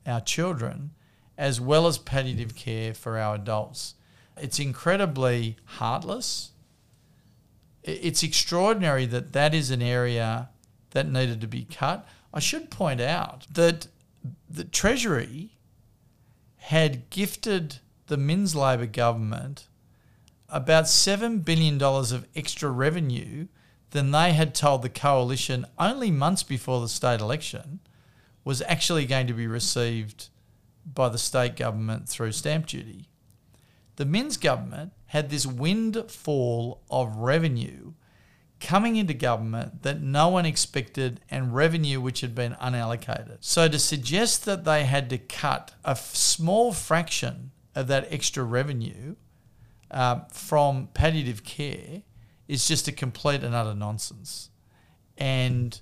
our 0.06 0.20
children 0.20 0.90
as 1.38 1.60
well 1.60 1.86
as 1.86 1.98
palliative 1.98 2.54
care 2.54 2.94
for 2.94 3.18
our 3.18 3.34
adults. 3.34 3.94
It's 4.36 4.58
incredibly 4.58 5.56
heartless. 5.64 6.52
It's 7.82 8.22
extraordinary 8.22 9.06
that 9.06 9.32
that 9.32 9.54
is 9.54 9.70
an 9.70 9.82
area 9.82 10.50
that 10.90 11.10
needed 11.10 11.40
to 11.42 11.46
be 11.46 11.64
cut. 11.64 12.06
I 12.32 12.40
should 12.40 12.70
point 12.70 13.00
out 13.00 13.46
that 13.52 13.88
the 14.48 14.64
Treasury 14.64 15.56
had 16.56 17.10
gifted 17.10 17.78
the 18.06 18.16
Minns 18.16 18.54
Labor 18.54 18.86
government 18.86 19.68
about 20.48 20.84
$7 20.84 21.44
billion 21.44 21.80
of 21.82 22.26
extra 22.34 22.70
revenue 22.70 23.46
than 23.90 24.10
they 24.10 24.32
had 24.32 24.54
told 24.54 24.82
the 24.82 24.88
coalition 24.88 25.66
only 25.78 26.10
months 26.10 26.42
before 26.42 26.80
the 26.80 26.88
state 26.88 27.20
election 27.20 27.80
was 28.44 28.62
actually 28.62 29.06
going 29.06 29.26
to 29.26 29.34
be 29.34 29.46
received 29.46 30.28
by 30.84 31.08
the 31.08 31.18
state 31.18 31.56
government 31.56 32.08
through 32.08 32.32
stamp 32.32 32.66
duty. 32.66 33.08
The 33.96 34.04
Minns 34.04 34.36
government 34.36 34.92
had 35.06 35.30
this 35.30 35.46
windfall 35.46 36.82
of 36.90 37.16
revenue 37.16 37.94
coming 38.60 38.96
into 38.96 39.14
government 39.14 39.82
that 39.82 40.00
no 40.00 40.28
one 40.28 40.46
expected 40.46 41.20
and 41.30 41.54
revenue 41.54 42.00
which 42.00 42.20
had 42.20 42.34
been 42.34 42.52
unallocated. 42.54 43.38
So 43.40 43.68
to 43.68 43.78
suggest 43.78 44.44
that 44.44 44.64
they 44.64 44.84
had 44.84 45.10
to 45.10 45.18
cut 45.18 45.72
a 45.84 45.90
f- 45.90 46.14
small 46.14 46.72
fraction 46.72 47.50
of 47.74 47.86
that 47.88 48.10
extra 48.10 48.44
revenue 48.44 49.16
uh, 49.90 50.20
from 50.32 50.88
palliative 50.94 51.44
care 51.44 52.02
is 52.48 52.66
just 52.66 52.88
a 52.88 52.92
complete 52.92 53.42
and 53.42 53.54
utter 53.54 53.74
nonsense. 53.74 54.50
And 55.16 55.80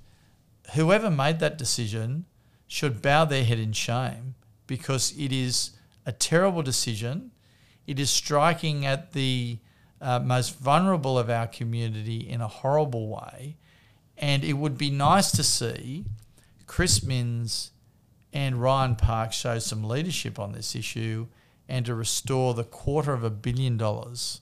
whoever 0.75 1.11
made 1.11 1.41
that 1.41 1.59
decision 1.59 2.27
should 2.67 3.03
bow 3.03 3.25
their 3.25 3.45
head 3.45 3.59
in 3.59 3.73
shame 3.73 4.35
because 4.67 5.13
it 5.19 5.33
is 5.33 5.73
a 6.07 6.13
terrible 6.13 6.63
decision. 6.63 7.31
It 7.87 8.01
is 8.01 8.11
striking 8.11 8.87
at 8.87 9.13
the 9.13 9.59
uh, 10.01 10.21
most 10.21 10.59
vulnerable 10.59 11.19
of 11.19 11.31
our 11.31 11.47
community 11.47 12.29
in 12.29 12.41
a 12.41 12.49
horrible 12.49 13.09
way. 13.09 13.57
And 14.17 14.45
it 14.45 14.55
would 14.55 14.79
be 14.79 14.91
nice 14.91 15.33
to 15.33 15.43
see 15.43 16.05
Chris 16.67 17.03
Minns 17.03 17.73
and 18.33 18.61
Ryan 18.61 18.97
Park 18.97 19.33
show 19.33 19.59
some 19.59 19.85
leadership 19.85 20.39
on 20.39 20.53
this 20.53 20.75
issue 20.75 21.27
and 21.69 21.87
to 21.87 21.95
restore 21.95 22.55
the 22.55 22.65
quarter 22.65 23.13
of 23.13 23.25
a 23.25 23.31
billion 23.31 23.77
dollars 23.77 24.41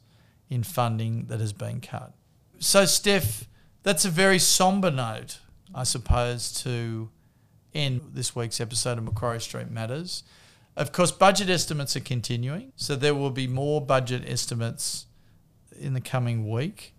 in 0.52 0.62
funding 0.62 1.24
that 1.28 1.40
has 1.40 1.54
been 1.54 1.80
cut. 1.80 2.12
So, 2.58 2.84
Steph, 2.84 3.48
that's 3.82 4.04
a 4.04 4.10
very 4.10 4.38
somber 4.38 4.90
note, 4.90 5.38
I 5.74 5.84
suppose, 5.84 6.52
to 6.62 7.08
end 7.74 8.02
this 8.12 8.36
week's 8.36 8.60
episode 8.60 8.98
of 8.98 9.04
Macquarie 9.04 9.40
Street 9.40 9.70
Matters. 9.70 10.24
Of 10.76 10.92
course, 10.92 11.10
budget 11.10 11.48
estimates 11.48 11.96
are 11.96 12.00
continuing, 12.00 12.72
so 12.76 12.96
there 12.96 13.14
will 13.14 13.30
be 13.30 13.46
more 13.46 13.80
budget 13.80 14.24
estimates 14.26 15.06
in 15.80 15.94
the 15.94 16.02
coming 16.02 16.50
week. 16.50 16.94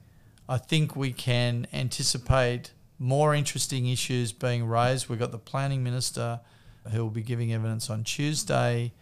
I 0.49 0.57
think 0.57 0.95
we 0.95 1.13
can 1.13 1.67
anticipate 1.71 2.71
more 2.97 3.35
interesting 3.35 3.87
issues 3.87 4.31
being 4.31 4.65
raised. 4.65 5.09
We've 5.09 5.19
got 5.19 5.31
the 5.31 5.37
planning 5.37 5.83
minister 5.83 6.39
who 6.91 7.03
will 7.03 7.11
be 7.11 7.21
giving 7.21 7.53
evidence 7.53 7.89
on 7.91 8.03
Tuesday, 8.03 8.93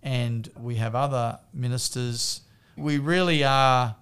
and 0.00 0.48
we 0.56 0.76
have 0.76 0.94
other 0.94 1.40
ministers. 1.52 2.42
We 2.76 2.98
really 2.98 3.42
are 3.44 3.96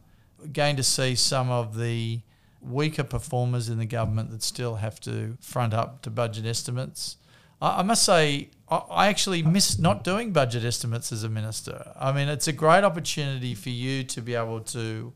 going 0.53 0.77
to 0.77 0.83
see 0.83 1.15
some 1.15 1.51
of 1.51 1.77
the 1.79 2.21
weaker 2.61 3.05
performers 3.05 3.69
in 3.69 3.79
the 3.79 3.87
government 3.87 4.31
that 4.31 4.43
still 4.43 4.77
have 4.77 5.01
to 5.01 5.37
front 5.41 5.75
up 5.75 6.03
to 6.03 6.11
budget 6.11 6.47
estimates. 6.47 7.17
I, 7.61 7.81
I 7.81 7.83
must 7.83 8.03
say, 8.03 8.51
I, 8.69 8.77
I 8.77 9.07
actually 9.09 9.43
miss 9.43 9.79
not 9.79 10.05
doing 10.05 10.33
budget 10.33 10.65
estimates 10.65 11.13
as 11.13 11.25
a 11.25 11.29
minister. 11.29 11.93
I 11.99 12.13
mean, 12.13 12.29
it's 12.29 12.49
a 12.49 12.53
great 12.53 12.85
opportunity 12.85 13.55
for 13.55 13.71
you 13.71 14.05
to 14.05 14.21
be 14.21 14.35
able 14.35 14.61
to 14.61 15.13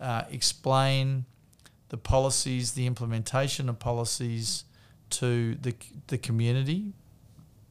uh, 0.00 0.24
explain 0.30 1.24
the 1.88 1.96
policies, 1.96 2.72
the 2.72 2.86
implementation 2.86 3.68
of 3.68 3.78
policies 3.78 4.64
to 5.10 5.54
the, 5.56 5.74
the 6.08 6.18
community 6.18 6.92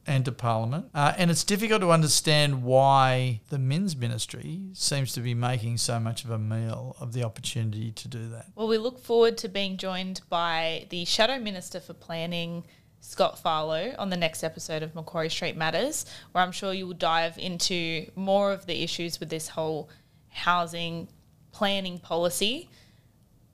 and 0.06 0.24
to 0.24 0.32
Parliament. 0.32 0.90
Uh, 0.94 1.12
and 1.16 1.30
it's 1.30 1.44
difficult 1.44 1.80
to 1.80 1.90
understand 1.90 2.62
why 2.62 3.40
the 3.50 3.58
Minns 3.58 3.96
Ministry 3.96 4.60
seems 4.72 5.12
to 5.12 5.20
be 5.20 5.34
making 5.34 5.78
so 5.78 5.98
much 5.98 6.24
of 6.24 6.30
a 6.30 6.38
meal 6.38 6.96
of 7.00 7.12
the 7.12 7.24
opportunity 7.24 7.92
to 7.92 8.08
do 8.08 8.28
that. 8.28 8.46
Well, 8.54 8.68
we 8.68 8.78
look 8.78 8.98
forward 8.98 9.38
to 9.38 9.48
being 9.48 9.76
joined 9.76 10.20
by 10.28 10.86
the 10.90 11.04
Shadow 11.04 11.38
Minister 11.38 11.80
for 11.80 11.94
Planning, 11.94 12.64
Scott 13.00 13.38
Farlow, 13.38 13.94
on 13.98 14.10
the 14.10 14.16
next 14.16 14.44
episode 14.44 14.82
of 14.82 14.94
Macquarie 14.94 15.30
Street 15.30 15.56
Matters, 15.56 16.06
where 16.32 16.42
I'm 16.42 16.52
sure 16.52 16.72
you 16.72 16.86
will 16.86 16.94
dive 16.94 17.38
into 17.38 18.10
more 18.14 18.52
of 18.52 18.66
the 18.66 18.82
issues 18.82 19.20
with 19.20 19.30
this 19.30 19.48
whole 19.48 19.88
housing 20.28 21.08
planning 21.52 21.98
policy 21.98 22.68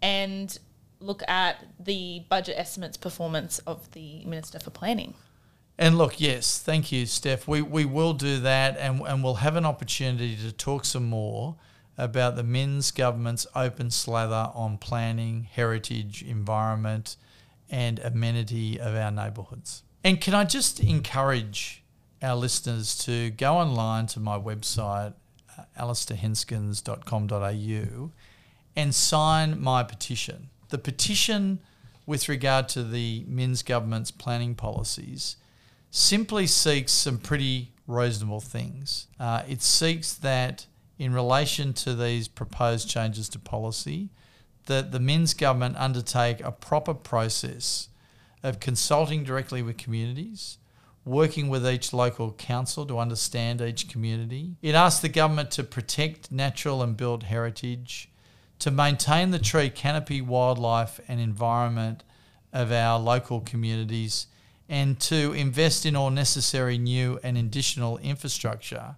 and 0.03 0.59
look 1.01 1.23
at 1.29 1.57
the 1.79 2.23
budget 2.29 2.57
estimates 2.59 2.97
performance 2.97 3.59
of 3.61 3.91
the 3.93 4.25
Minister 4.25 4.59
for 4.59 4.71
Planning. 4.71 5.15
And 5.81 5.97
look, 5.97 6.21
yes, 6.21 6.59
thank 6.59 6.93
you, 6.93 7.07
Steph. 7.07 7.49
We, 7.49 7.63
we 7.63 7.87
will 7.87 8.13
do 8.13 8.39
that 8.41 8.77
and, 8.77 9.01
and 9.01 9.25
we'll 9.25 9.37
have 9.37 9.57
an 9.57 9.65
opportunity 9.65 10.37
to 10.37 10.53
talk 10.53 10.85
some 10.85 11.09
more 11.09 11.57
about 11.97 12.37
the 12.37 12.43
Minns 12.43 12.91
government's 12.91 13.47
open 13.57 13.91
slather 13.91 14.51
on 14.55 14.77
planning, 14.77 15.49
heritage, 15.51 16.23
environment, 16.23 17.17
and 17.71 17.99
amenity 18.01 18.79
of 18.79 18.95
our 18.95 19.11
neighbourhoods. 19.11 19.83
And 20.05 20.21
can 20.21 20.35
I 20.35 20.45
just 20.45 20.81
encourage 20.81 21.83
our 22.23 22.37
listeners 22.37 22.99
to 23.07 23.31
go 23.31 23.55
online 23.55 24.05
to 24.09 24.21
my 24.21 24.39
website, 24.39 25.15
uh, 25.57 25.63
alisterhenskens.com.au, 25.79 28.11
and 28.77 28.95
sign 28.95 29.59
my 29.59 29.83
petition. 29.83 30.51
The 30.69 30.77
petition 30.77 31.61
with 32.05 32.29
regard 32.29 32.69
to 32.69 32.85
the 32.85 33.25
Minns 33.27 33.63
government's 33.63 34.11
planning 34.11 34.55
policies 34.55 35.37
simply 35.91 36.47
seeks 36.47 36.93
some 36.93 37.19
pretty 37.19 37.73
reasonable 37.87 38.41
things. 38.41 39.09
Uh, 39.19 39.43
it 39.49 39.63
seeks 39.63 40.15
that 40.15 40.67
in 40.99 41.13
relation 41.13 41.73
to 41.73 41.95
these 41.95 42.29
proposed 42.29 42.89
changes 42.89 43.29
to 43.31 43.39
policy, 43.39 44.11
that 44.67 44.93
the 44.93 45.01
Minns 45.01 45.35
government 45.35 45.77
undertake 45.79 46.41
a 46.43 46.53
proper 46.53 46.95
process 46.95 47.89
of 48.43 48.61
consulting 48.61 49.25
directly 49.25 49.63
with 49.63 49.79
communities, 49.79 50.59
working 51.05 51.49
with 51.49 51.67
each 51.67 51.93
local 51.93 52.33
council 52.33 52.87
to 52.87 52.99
understand 52.99 53.61
each 53.61 53.89
community. 53.89 54.57
It 54.63 54.75
asks 54.75 55.01
the 55.01 55.09
government 55.09 55.51
to 55.53 55.65
protect 55.65 56.31
natural 56.31 56.83
and 56.83 56.97
built 56.97 57.25
heritage, 57.25 58.11
to 58.59 58.71
maintain 58.71 59.31
the 59.31 59.39
tree 59.39 59.71
canopy, 59.71 60.21
wildlife, 60.21 61.01
and 61.09 61.19
environment 61.19 62.05
of 62.53 62.71
our 62.71 62.99
local 62.99 63.41
communities 63.41 64.27
and 64.71 65.01
to 65.01 65.33
invest 65.33 65.85
in 65.85 65.97
all 65.97 66.11
necessary 66.11 66.79
new 66.79 67.19
and 67.25 67.37
additional 67.37 67.99
infrastructure 67.99 68.95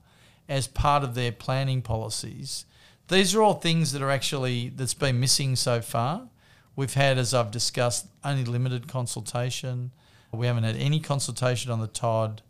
as 0.46 0.68
part 0.68 1.02
of 1.02 1.14
their 1.14 1.32
planning 1.32 1.80
policies. 1.80 2.66
These 3.08 3.34
are 3.34 3.40
all 3.40 3.54
things 3.54 3.92
that 3.92 4.02
are 4.02 4.10
actually 4.10 4.68
that's 4.68 4.92
been 4.92 5.18
missing 5.18 5.56
so 5.56 5.80
far. 5.80 6.28
We've 6.76 6.92
had, 6.92 7.16
as 7.16 7.32
I've 7.32 7.50
discussed, 7.50 8.06
only 8.22 8.44
limited 8.44 8.86
consultation. 8.86 9.92
We 10.30 10.46
haven't 10.46 10.64
had 10.64 10.76
any 10.76 11.00
consultation 11.00 11.72
on 11.72 11.80
the 11.80 11.86
TOD. 11.86 12.42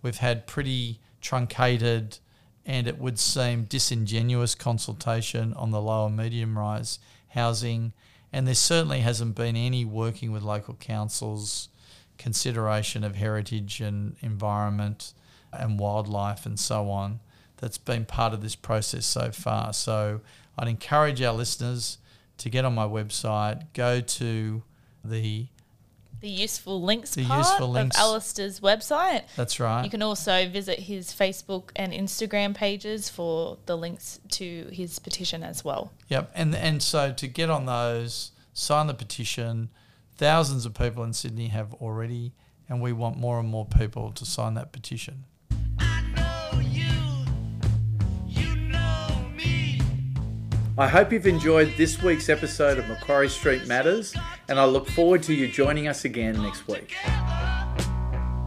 we've 0.00 0.16
had 0.16 0.46
pretty 0.46 1.00
truncated 1.20 2.16
and 2.64 2.86
it 2.86 2.98
would 2.98 3.18
seem 3.18 3.64
disingenuous 3.64 4.54
consultation 4.54 5.52
on 5.52 5.70
the 5.70 5.82
lower 5.82 6.08
medium 6.08 6.56
rise 6.56 6.98
housing. 7.28 7.92
And 8.32 8.46
there 8.46 8.54
certainly 8.54 9.00
hasn't 9.00 9.34
been 9.34 9.56
any 9.56 9.84
working 9.84 10.32
with 10.32 10.42
local 10.42 10.74
councils, 10.74 11.68
consideration 12.20 13.02
of 13.02 13.16
heritage 13.16 13.80
and 13.80 14.14
environment 14.20 15.12
and 15.52 15.78
wildlife 15.80 16.46
and 16.46 16.58
so 16.60 16.90
on 16.90 17.18
that's 17.56 17.78
been 17.78 18.04
part 18.04 18.32
of 18.32 18.40
this 18.42 18.54
process 18.54 19.04
so 19.04 19.30
far. 19.30 19.72
So 19.72 20.20
I'd 20.58 20.68
encourage 20.68 21.20
our 21.22 21.34
listeners 21.34 21.98
to 22.38 22.48
get 22.48 22.64
on 22.64 22.74
my 22.74 22.86
website, 22.86 23.64
go 23.74 24.00
to 24.00 24.62
the 25.04 25.46
the 26.20 26.28
useful 26.28 26.82
links 26.82 27.14
The 27.14 27.24
part 27.24 27.38
useful 27.46 27.68
links. 27.70 27.96
of 27.96 28.02
Alister's 28.02 28.60
website. 28.60 29.22
that's 29.36 29.58
right. 29.58 29.82
You 29.84 29.90
can 29.90 30.02
also 30.02 30.46
visit 30.50 30.78
his 30.80 31.08
Facebook 31.14 31.70
and 31.76 31.94
Instagram 31.94 32.54
pages 32.54 33.08
for 33.08 33.56
the 33.64 33.74
links 33.76 34.20
to 34.32 34.68
his 34.70 34.98
petition 34.98 35.42
as 35.42 35.64
well. 35.64 35.92
Yep, 36.08 36.30
and 36.34 36.54
and 36.54 36.82
so 36.82 37.12
to 37.12 37.26
get 37.26 37.48
on 37.48 37.64
those, 37.66 38.32
sign 38.52 38.86
the 38.86 38.94
petition. 38.94 39.70
Thousands 40.20 40.66
of 40.66 40.74
people 40.74 41.02
in 41.02 41.14
Sydney 41.14 41.48
have 41.48 41.72
already, 41.72 42.34
and 42.68 42.82
we 42.82 42.92
want 42.92 43.16
more 43.16 43.40
and 43.40 43.48
more 43.48 43.64
people 43.64 44.12
to 44.12 44.26
sign 44.26 44.52
that 44.52 44.70
petition. 44.70 45.24
I 50.76 50.88
hope 50.88 51.10
you've 51.10 51.26
enjoyed 51.26 51.72
this 51.78 52.02
week's 52.02 52.28
episode 52.28 52.76
of 52.76 52.86
Macquarie 52.86 53.30
Street 53.30 53.66
Matters, 53.66 54.14
and 54.50 54.60
I 54.60 54.66
look 54.66 54.88
forward 54.88 55.22
to 55.22 55.32
you 55.32 55.50
joining 55.50 55.88
us 55.88 56.04
again 56.04 56.42
next 56.42 56.68
week. 56.68 56.94